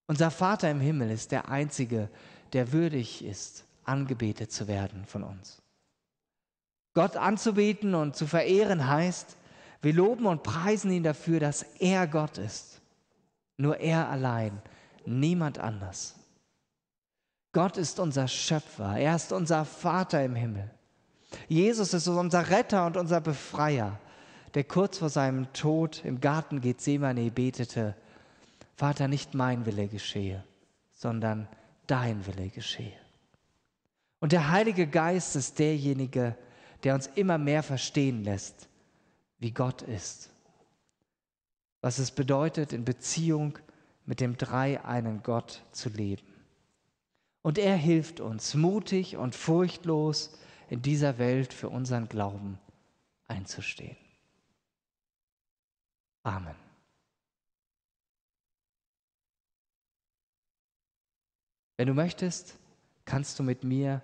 Unser 0.08 0.30
Vater 0.30 0.70
im 0.70 0.82
Himmel 0.82 1.10
ist 1.10 1.32
der 1.32 1.48
Einzige, 1.48 2.10
der 2.52 2.74
würdig 2.74 3.24
ist, 3.24 3.64
angebetet 3.86 4.52
zu 4.52 4.68
werden 4.68 5.06
von 5.06 5.24
uns. 5.24 5.62
Gott 6.94 7.16
anzubeten 7.16 7.96
und 7.96 8.16
zu 8.16 8.28
verehren 8.28 8.88
heißt, 8.88 9.38
wir 9.82 9.94
loben 9.94 10.26
und 10.26 10.44
preisen 10.44 10.92
ihn 10.92 11.04
dafür, 11.04 11.40
dass 11.40 11.64
er 11.80 12.08
Gott 12.08 12.38
ist. 12.38 12.82
Nur 13.58 13.78
er 13.80 14.10
allein, 14.10 14.62
niemand 15.06 15.60
anders. 15.60 16.16
Gott 17.54 17.78
ist 17.78 18.00
unser 18.00 18.28
Schöpfer, 18.28 18.98
er 18.98 19.16
ist 19.16 19.32
unser 19.32 19.66
Vater 19.66 20.24
im 20.24 20.36
Himmel. 20.36 20.70
Jesus 21.48 21.94
ist 21.94 22.08
unser 22.08 22.50
Retter 22.50 22.86
und 22.86 22.98
unser 22.98 23.22
Befreier, 23.22 24.00
der 24.54 24.64
kurz 24.64 24.98
vor 24.98 25.10
seinem 25.10 25.52
Tod 25.54 26.04
im 26.04 26.20
Garten 26.20 26.62
Gethsemane 26.62 27.32
betete, 27.32 27.96
Vater, 28.76 29.08
nicht 29.08 29.34
mein 29.34 29.66
Wille 29.66 29.88
geschehe, 29.88 30.44
sondern 30.92 31.48
dein 31.88 32.26
Wille 32.26 32.50
geschehe. 32.50 32.98
Und 34.20 34.32
der 34.32 34.50
Heilige 34.50 34.88
Geist 34.88 35.36
ist 35.36 35.60
derjenige, 35.60 36.36
der 36.84 36.96
uns 36.96 37.08
immer 37.08 37.38
mehr 37.38 37.63
verstehen 37.63 38.24
lässt, 38.24 38.70
wie 39.39 39.52
Gott 39.52 39.82
ist. 39.82 40.30
Was 41.82 42.00
es 42.00 42.12
bedeutet, 42.12 42.74
in 42.74 42.86
Beziehung 42.86 43.58
mit 44.06 44.20
dem 44.20 44.38
dreieinen 44.38 45.24
Gott 45.24 45.63
zu 45.72 45.89
leben. 45.89 46.28
Und 47.41 47.58
er 47.58 47.76
hilft 47.76 48.20
uns 48.20 48.54
mutig 48.54 49.17
und 49.17 49.36
furchtlos 49.36 50.38
in 50.70 50.82
dieser 50.82 51.17
Welt 51.17 51.54
für 51.54 51.70
unseren 51.70 52.08
Glauben 52.08 52.60
einzustehen. 53.28 53.98
Amen. 56.24 56.56
Wenn 61.78 61.88
du 61.88 61.94
möchtest, 61.96 62.60
kannst 63.06 63.39
du 63.39 63.44
mit 63.44 63.63
mir 63.63 64.04